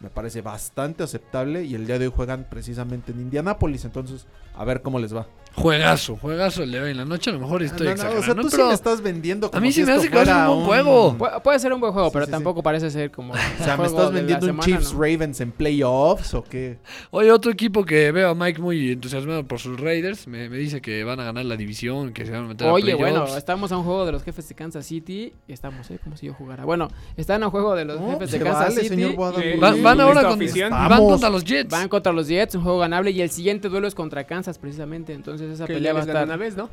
me 0.00 0.10
parece 0.10 0.42
bastante 0.42 1.02
aceptable. 1.02 1.64
Y 1.64 1.74
el 1.74 1.86
día 1.86 1.98
de 1.98 2.06
hoy 2.06 2.12
juegan 2.14 2.46
precisamente 2.50 3.12
en 3.12 3.20
Indianápolis. 3.20 3.84
Entonces, 3.84 4.26
a 4.54 4.64
ver 4.64 4.82
cómo 4.82 4.98
les 4.98 5.14
va. 5.14 5.26
Juegazo, 5.54 6.16
juegazo 6.16 6.62
el 6.62 6.72
de 6.72 6.80
hoy 6.80 6.90
en 6.92 6.96
la 6.96 7.04
noche. 7.04 7.30
A 7.30 7.34
lo 7.34 7.40
mejor 7.40 7.62
estoy 7.62 7.86
No, 7.88 7.94
no, 7.94 8.10
o 8.18 8.22
sea, 8.22 8.34
tú 8.34 8.42
sí 8.44 8.48
pero 8.52 8.68
me 8.68 8.74
estás 8.74 9.00
vendiendo 9.02 9.50
como 9.50 9.58
a 9.58 9.60
mí 9.60 9.68
si 9.72 9.80
sí 9.80 9.86
me 9.86 9.92
esto 9.96 10.00
hace 10.16 10.24
que 10.24 10.30
a 10.30 10.50
un 10.50 10.66
buen 10.66 10.82
juego. 10.84 11.16
Pu- 11.18 11.42
puede 11.42 11.58
ser 11.58 11.72
un 11.72 11.80
buen 11.80 11.92
juego, 11.92 12.08
Sí, 12.08 12.12
pero 12.14 12.24
sí, 12.26 12.30
tampoco 12.30 12.60
sí. 12.60 12.64
parece 12.64 12.90
ser 12.90 13.10
como. 13.10 13.34
O 13.60 13.64
sea, 13.64 13.76
¿me 13.76 13.86
estás 13.86 14.12
vendiendo 14.12 14.46
un 14.46 14.58
Chiefs 14.60 14.92
Ravens 14.92 15.40
en 15.40 15.52
playoffs 15.52 16.34
o 16.34 16.42
qué? 16.42 16.78
Oye, 17.10 17.30
otro 17.30 17.50
equipo 17.52 17.84
que 17.84 18.10
veo 18.12 18.30
a 18.30 18.34
Mike 18.34 18.60
muy 18.60 18.92
entusiasmado 18.92 19.44
por 19.46 19.58
sus 19.58 19.78
Raiders. 19.78 20.26
Me, 20.26 20.48
me 20.48 20.56
dice 20.56 20.80
que 20.80 21.04
van 21.04 21.20
a 21.20 21.24
ganar 21.24 21.44
la 21.44 21.56
división, 21.56 22.12
que 22.12 22.24
se 22.24 22.32
van 22.32 22.44
a 22.44 22.48
meter 22.48 22.66
a 22.68 22.72
Oye, 22.72 22.94
bueno, 22.94 23.20
playoffs. 23.20 23.36
estamos 23.36 23.70
a 23.72 23.76
un 23.76 23.84
juego 23.84 24.06
de 24.06 24.12
los 24.12 24.22
jefes 24.24 24.48
de 24.48 24.54
Kansas 24.54 24.86
City. 24.86 25.32
y 25.46 25.52
Estamos, 25.52 25.90
¿eh? 25.90 25.98
Como 26.02 26.16
si 26.16 26.26
yo 26.26 26.34
jugara. 26.34 26.64
Bueno, 26.64 26.88
están 27.16 27.42
a 27.42 27.46
un 27.46 27.50
juego 27.52 27.74
de 27.74 27.84
los 27.84 28.00
jefes 28.00 28.30
de 28.32 28.38
Kansas 28.40 28.60
vale, 28.70 28.74
City. 28.76 28.88
señor 28.88 29.12
Guadalupe. 29.14 29.54
Eh, 29.54 29.58
Van, 29.82 30.00
ahora 30.00 30.22
con, 30.28 30.38
van 30.70 30.98
contra 31.04 31.28
los 31.30 31.44
Jets. 31.44 31.70
Van 31.70 31.88
contra 31.88 32.12
los 32.12 32.26
Jets, 32.28 32.54
un 32.54 32.62
juego 32.62 32.78
ganable. 32.78 33.10
Y 33.10 33.20
el 33.20 33.30
siguiente 33.30 33.68
duelo 33.68 33.86
es 33.86 33.94
contra 33.94 34.24
Kansas, 34.24 34.58
precisamente. 34.58 35.12
Entonces 35.12 35.41
esa 35.50 35.66
Que 35.66 35.74
pelea 35.74 35.90
ya 35.90 35.94
va 35.94 36.00
a 36.00 36.02
estar. 36.02 36.24
una 36.24 36.36
vez, 36.36 36.56
¿no? 36.56 36.68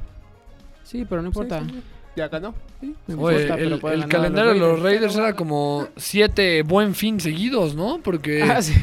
Sí, 0.83 1.05
pero 1.07 1.21
no 1.21 1.27
importa. 1.27 1.59
Sí, 1.59 1.65
sí, 1.69 1.75
sí. 1.75 1.83
Ya 2.15 2.27
ganó. 2.27 2.53
Sí, 2.81 2.95
no 3.07 3.21
Oye, 3.21 3.41
importa, 3.43 3.55
pero 3.55 3.93
el, 3.93 4.01
el 4.03 4.09
calendario 4.09 4.53
de 4.53 4.59
los 4.59 4.81
Raiders. 4.81 5.15
Era 5.15 5.33
como 5.35 5.87
siete 5.95 6.63
buen 6.63 6.95
fin 6.95 7.19
seguidos, 7.19 7.75
¿no? 7.75 7.99
Porque 8.03 8.43
Ah, 8.49 8.61
sí. 8.61 8.73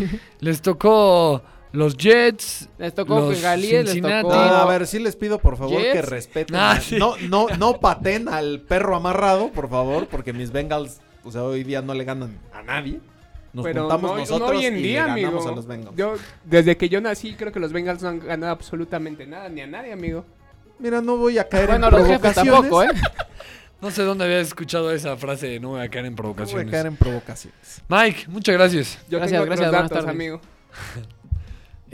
les 0.40 0.62
tocó 0.62 1.42
los 1.72 1.96
Jets. 1.96 2.68
Les 2.78 2.94
tocó 2.94 3.18
Los 3.20 3.30
Bengalíes, 3.34 3.84
les 3.94 4.00
tocó. 4.00 4.32
No, 4.34 4.40
a 4.40 4.64
ver, 4.66 4.86
sí 4.86 4.98
les 5.00 5.16
pido 5.16 5.38
por 5.38 5.56
favor 5.58 5.78
Jets. 5.80 5.92
que 5.92 6.02
respeten. 6.02 6.56
Ah. 6.56 6.78
No, 6.98 7.16
no, 7.28 7.48
no 7.58 7.80
paten 7.80 8.28
al 8.28 8.60
perro 8.60 8.96
amarrado, 8.96 9.50
por 9.50 9.68
favor, 9.68 10.06
porque 10.06 10.32
mis 10.32 10.52
Bengals, 10.52 11.00
o 11.24 11.30
sea, 11.32 11.42
hoy 11.42 11.64
día 11.64 11.82
no 11.82 11.92
le 11.92 12.04
ganan 12.04 12.38
a 12.54 12.62
nadie. 12.62 13.00
Nos 13.56 13.64
Pero 13.64 13.80
juntamos 13.82 14.10
no, 14.10 14.14
no 14.16 14.20
nosotros 14.20 14.50
hoy 14.50 14.66
en 14.66 14.76
y 14.78 14.82
día, 14.82 15.06
le 15.06 15.22
ganamos 15.22 15.34
amigo. 15.46 15.48
a 15.52 15.56
los 15.56 15.66
Bengals. 15.66 15.96
Yo, 15.96 16.14
desde 16.44 16.76
que 16.76 16.88
yo 16.90 17.00
nací, 17.00 17.34
creo 17.34 17.50
que 17.52 17.58
los 17.58 17.72
Bengals 17.72 18.02
no 18.02 18.10
han 18.10 18.18
ganado 18.20 18.52
absolutamente 18.52 19.26
nada, 19.26 19.48
ni 19.48 19.62
a 19.62 19.66
nadie, 19.66 19.92
amigo. 19.92 20.24
Mira, 20.78 21.00
no 21.00 21.16
voy 21.16 21.38
a 21.38 21.48
caer 21.48 21.68
Bueno, 21.68 21.86
en 21.88 21.92
los 21.94 22.06
jefes 22.06 22.20
provocaciones. 22.34 22.52
tampoco, 22.60 22.82
¿eh? 22.82 22.88
No 23.80 23.90
sé 23.90 24.02
dónde 24.02 24.24
habías 24.24 24.46
escuchado 24.48 24.90
esa 24.92 25.16
frase 25.16 25.48
de 25.48 25.60
no 25.60 25.70
voy 25.70 25.80
a 25.80 25.88
caer 25.88 26.06
en 26.06 26.14
No 26.14 26.22
voy 26.22 26.32
a 26.32 26.34
provocaciones. 26.34 26.70
caer 26.70 26.86
en 26.86 26.96
provocaciones. 26.96 27.82
Mike, 27.88 28.24
muchas 28.28 28.54
gracias. 28.54 28.98
Yo 29.08 29.18
Gracias, 29.18 29.32
tengo 29.40 29.44
otros 29.44 29.58
gracias, 29.60 29.70
buenas 29.70 29.90
datos, 29.90 30.08
amigo. 30.08 30.40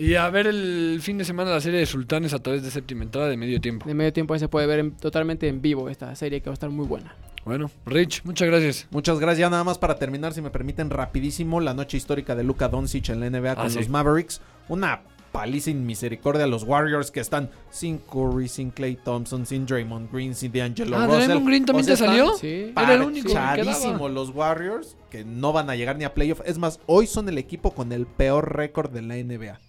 Y 0.03 0.17
a 0.17 0.29
ver 0.31 0.49
el 0.49 0.99
fin 1.01 1.17
de 1.17 1.25
semana 1.25 1.51
la 1.53 1.61
serie 1.61 1.79
de 1.79 1.87
Sultanes 1.87 2.35
a 2.35 2.41
través 2.41 2.65
de 2.65 2.71
séptima 2.73 3.05
entrada 3.05 3.29
de 3.29 3.37
medio 3.37 3.61
tiempo. 3.61 3.87
De 3.87 3.95
medio 3.95 4.13
tiempo 4.13 4.35
ahí 4.35 4.41
se 4.41 4.49
puede 4.49 4.67
ver 4.67 4.81
en- 4.81 4.91
totalmente 4.97 5.47
en 5.47 5.63
vivo 5.63 5.89
esta 5.89 6.13
serie 6.17 6.41
que 6.41 6.51
va 6.51 6.53
a 6.53 6.55
estar 6.55 6.71
muy 6.71 6.87
buena. 6.87 7.15
Bueno, 7.45 7.71
Rich, 7.87 8.23
muchas 8.25 8.49
gracias. 8.49 8.89
Muchas 8.91 9.21
gracias. 9.21 9.39
Ya 9.39 9.51
nada 9.51 9.63
más 9.63 9.79
para 9.79 9.97
terminar, 9.97 10.33
si 10.35 10.43
me 10.43 10.51
permiten, 10.51 10.91
rapidísimo, 10.91 11.61
la 11.61 11.73
noche 11.75 11.97
histórica 11.97 12.35
de 12.35 12.43
Luka 12.43 12.69
Doncic 12.69 13.11
en 13.11 13.21
la 13.21 13.27
NBA 13.31 13.55
con 13.55 13.67
Ah, 13.67 13.71
sí. 13.71 13.79
los 13.79 13.89
Mavericks. 13.89 14.41
Una 14.69 15.03
paliza 15.31 15.67
sin 15.67 15.87
misericordia 15.87 16.45
a 16.45 16.47
los 16.49 16.65
Warriors 16.65 17.11
que 17.13 17.21
están 17.21 17.49
sin 17.71 17.99
Curry, 17.99 18.49
sin 18.49 18.71
Clay 18.71 18.97
Thompson, 18.97 19.47
sin 19.47 19.67
Draymond 19.67 20.13
Green, 20.13 20.35
sin 20.35 20.51
D'Angelo 20.53 20.97
Ah, 20.97 21.07
Russell. 21.07 21.25
Draymond 21.27 21.47
Green 21.47 21.65
también 21.65 21.85
O 21.85 21.97
sea, 21.97 21.97
te 21.97 22.05
salió. 22.07 22.35
Sí. 22.37 22.73
Era 22.77 22.95
el 22.95 23.03
único 23.03 23.29
que 23.29 24.09
los 24.11 24.31
Warriors 24.31 24.97
que 25.11 25.25
no 25.25 25.53
van 25.53 25.71
a 25.71 25.77
llegar 25.77 25.97
ni 25.97 26.05
a 26.05 26.13
playoff. 26.13 26.41
Es 26.45 26.59
más, 26.59 26.81
hoy 26.87 27.07
son 27.07 27.29
el 27.29 27.39
equipo 27.39 27.71
con 27.73 27.93
el 27.93 28.07
peor 28.07 28.57
récord 28.57 28.91
de 28.91 29.03
la 29.03 29.15
NBA. 29.17 29.61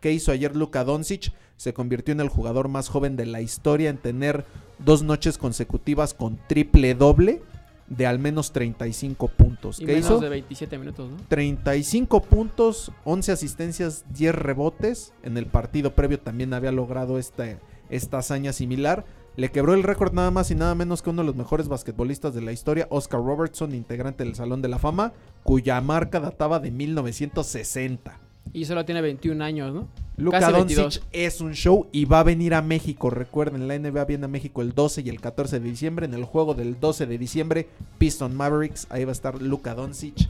¿Qué 0.00 0.12
hizo 0.12 0.30
ayer 0.32 0.54
Luka 0.54 0.84
Doncic? 0.84 1.32
Se 1.56 1.74
convirtió 1.74 2.12
en 2.12 2.20
el 2.20 2.28
jugador 2.28 2.68
más 2.68 2.88
joven 2.88 3.16
de 3.16 3.26
la 3.26 3.40
historia 3.40 3.90
en 3.90 3.98
tener 3.98 4.44
dos 4.78 5.02
noches 5.02 5.38
consecutivas 5.38 6.14
con 6.14 6.38
triple 6.46 6.94
doble 6.94 7.42
de 7.88 8.06
al 8.06 8.18
menos 8.18 8.52
35 8.52 9.28
puntos. 9.28 9.80
Y 9.80 9.86
¿Qué 9.86 9.94
menos 9.94 10.06
hizo? 10.06 10.20
de 10.20 10.28
27 10.28 10.78
minutos, 10.78 11.10
¿no? 11.10 11.16
35 11.28 12.22
puntos, 12.22 12.92
11 13.04 13.32
asistencias, 13.32 14.04
10 14.12 14.34
rebotes. 14.34 15.12
En 15.22 15.36
el 15.36 15.46
partido 15.46 15.94
previo 15.94 16.20
también 16.20 16.54
había 16.54 16.70
logrado 16.70 17.18
esta, 17.18 17.58
esta 17.88 18.18
hazaña 18.18 18.52
similar. 18.52 19.04
Le 19.36 19.50
quebró 19.50 19.74
el 19.74 19.82
récord 19.82 20.12
nada 20.12 20.30
más 20.30 20.50
y 20.50 20.54
nada 20.54 20.74
menos 20.74 21.00
que 21.00 21.10
uno 21.10 21.22
de 21.22 21.26
los 21.26 21.36
mejores 21.36 21.68
basquetbolistas 21.68 22.34
de 22.34 22.42
la 22.42 22.52
historia, 22.52 22.86
Oscar 22.90 23.20
Robertson, 23.20 23.74
integrante 23.74 24.24
del 24.24 24.34
Salón 24.34 24.62
de 24.62 24.68
la 24.68 24.78
Fama, 24.78 25.12
cuya 25.44 25.80
marca 25.80 26.20
databa 26.20 26.58
de 26.60 26.70
1960. 26.70 28.27
Y 28.52 28.64
solo 28.64 28.84
tiene 28.84 29.00
21 29.00 29.42
años, 29.44 29.74
¿no? 29.74 29.88
Luka 30.16 30.40
Doncic 30.50 30.76
22. 30.78 31.02
es 31.12 31.40
un 31.40 31.54
show 31.54 31.86
y 31.92 32.04
va 32.04 32.20
a 32.20 32.22
venir 32.24 32.54
a 32.54 32.62
México. 32.62 33.08
Recuerden, 33.10 33.68
la 33.68 33.78
NBA 33.78 34.04
viene 34.04 34.24
a 34.24 34.28
México 34.28 34.62
el 34.62 34.72
12 34.74 35.02
y 35.02 35.08
el 35.10 35.20
14 35.20 35.60
de 35.60 35.68
diciembre. 35.70 36.06
En 36.06 36.14
el 36.14 36.24
juego 36.24 36.54
del 36.54 36.80
12 36.80 37.06
de 37.06 37.18
diciembre, 37.18 37.68
Piston 37.98 38.36
Mavericks, 38.36 38.86
ahí 38.90 39.04
va 39.04 39.10
a 39.10 39.12
estar 39.12 39.40
Luka 39.40 39.74
Doncic. 39.74 40.28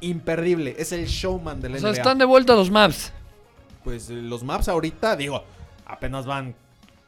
Imperdible, 0.00 0.74
es 0.78 0.92
el 0.92 1.06
showman 1.06 1.60
de 1.60 1.68
la 1.68 1.76
O 1.76 1.80
sea, 1.80 1.90
NBA. 1.90 1.96
están 1.98 2.18
de 2.18 2.24
vuelta 2.24 2.54
los 2.54 2.70
maps. 2.70 3.12
Pues 3.84 4.10
eh, 4.10 4.14
los 4.14 4.42
maps 4.42 4.68
ahorita, 4.68 5.14
digo, 5.16 5.44
apenas 5.86 6.26
van 6.26 6.54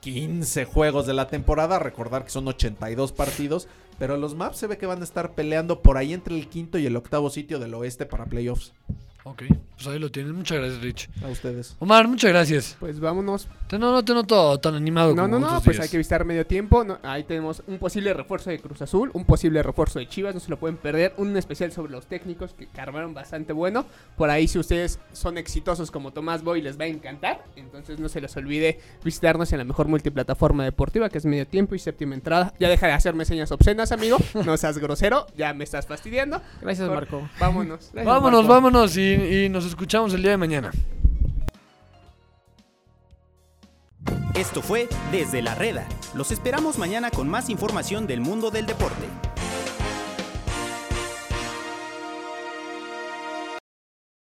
15 0.00 0.64
juegos 0.66 1.06
de 1.06 1.14
la 1.14 1.26
temporada. 1.28 1.78
Recordar 1.78 2.24
que 2.24 2.30
son 2.30 2.46
82 2.46 3.12
partidos. 3.12 3.68
Pero 3.98 4.16
los 4.16 4.34
maps 4.34 4.56
se 4.58 4.66
ve 4.66 4.78
que 4.78 4.86
van 4.86 5.00
a 5.00 5.04
estar 5.04 5.32
peleando 5.32 5.80
por 5.80 5.96
ahí 5.96 6.12
entre 6.12 6.34
el 6.36 6.48
quinto 6.48 6.78
y 6.78 6.86
el 6.86 6.96
octavo 6.96 7.30
sitio 7.30 7.58
del 7.58 7.74
oeste 7.74 8.06
para 8.06 8.26
playoffs. 8.26 8.72
Ok, 9.24 9.44
pues 9.82 9.94
ahí 9.94 9.98
lo 10.00 10.10
tienen. 10.10 10.34
Muchas 10.34 10.58
gracias, 10.58 10.80
Rich. 10.82 11.08
A 11.24 11.28
ustedes. 11.28 11.76
Omar, 11.78 12.06
muchas 12.08 12.30
gracias. 12.30 12.76
Pues 12.80 13.00
vámonos. 13.00 13.48
Te, 13.68 13.78
no, 13.78 13.90
no 13.92 14.04
te 14.04 14.12
noto 14.14 14.58
tan 14.60 14.74
animado 14.74 15.14
No, 15.14 15.22
como 15.22 15.38
no, 15.38 15.40
no, 15.40 15.60
pues 15.62 15.76
días. 15.76 15.84
hay 15.84 15.88
que 15.90 15.96
visitar 15.98 16.24
medio 16.24 16.46
tiempo. 16.46 16.84
No, 16.84 16.98
ahí 17.02 17.24
tenemos 17.24 17.62
un 17.66 17.78
posible 17.78 18.12
refuerzo 18.14 18.50
de 18.50 18.58
Cruz 18.58 18.82
Azul, 18.82 19.10
un 19.14 19.24
posible 19.24 19.62
refuerzo 19.62 19.98
de 19.98 20.08
Chivas, 20.08 20.34
no 20.34 20.40
se 20.40 20.50
lo 20.50 20.58
pueden 20.58 20.76
perder. 20.76 21.14
Un 21.16 21.36
especial 21.36 21.72
sobre 21.72 21.92
los 21.92 22.06
técnicos 22.06 22.54
que 22.54 22.68
armaron 22.80 23.14
bastante 23.14 23.52
bueno. 23.52 23.86
Por 24.16 24.30
ahí, 24.30 24.46
si 24.48 24.58
ustedes 24.58 24.98
son 25.12 25.38
exitosos 25.38 25.90
como 25.90 26.12
Tomás 26.12 26.42
Boy, 26.42 26.60
les 26.62 26.78
va 26.78 26.84
a 26.84 26.88
encantar. 26.88 27.44
Entonces 27.56 27.98
no 27.98 28.08
se 28.08 28.20
les 28.20 28.36
olvide 28.36 28.78
visitarnos 29.04 29.52
en 29.52 29.58
la 29.58 29.64
mejor 29.64 29.88
multiplataforma 29.88 30.64
deportiva 30.64 31.08
que 31.08 31.18
es 31.18 31.24
medio 31.24 31.46
tiempo 31.46 31.74
y 31.74 31.78
séptima 31.78 32.14
entrada. 32.14 32.52
Ya 32.60 32.68
deja 32.68 32.86
de 32.86 32.92
hacerme 32.92 33.24
señas 33.24 33.50
obscenas, 33.52 33.92
amigo. 33.92 34.18
No 34.44 34.56
seas 34.56 34.76
grosero, 34.78 35.26
ya 35.36 35.54
me 35.54 35.64
estás 35.64 35.86
fastidiando. 35.86 36.42
Gracias, 36.60 36.86
Por- 36.88 36.96
Marco. 36.96 37.28
Vámonos. 37.38 37.90
Gracias, 37.92 38.04
Vámonos, 38.04 38.40
Marco. 38.42 38.52
vámonos 38.54 38.96
y, 38.96 39.12
y 39.44 39.48
nos 39.48 39.64
escuchamos 39.72 40.12
el 40.12 40.22
día 40.22 40.32
de 40.32 40.36
mañana. 40.36 40.70
Esto 44.34 44.60
fue 44.62 44.88
Desde 45.10 45.40
la 45.40 45.54
Reda. 45.54 45.86
Los 46.14 46.30
esperamos 46.30 46.78
mañana 46.78 47.10
con 47.10 47.28
más 47.28 47.48
información 47.48 48.06
del 48.06 48.20
mundo 48.20 48.50
del 48.50 48.66
deporte. 48.66 49.31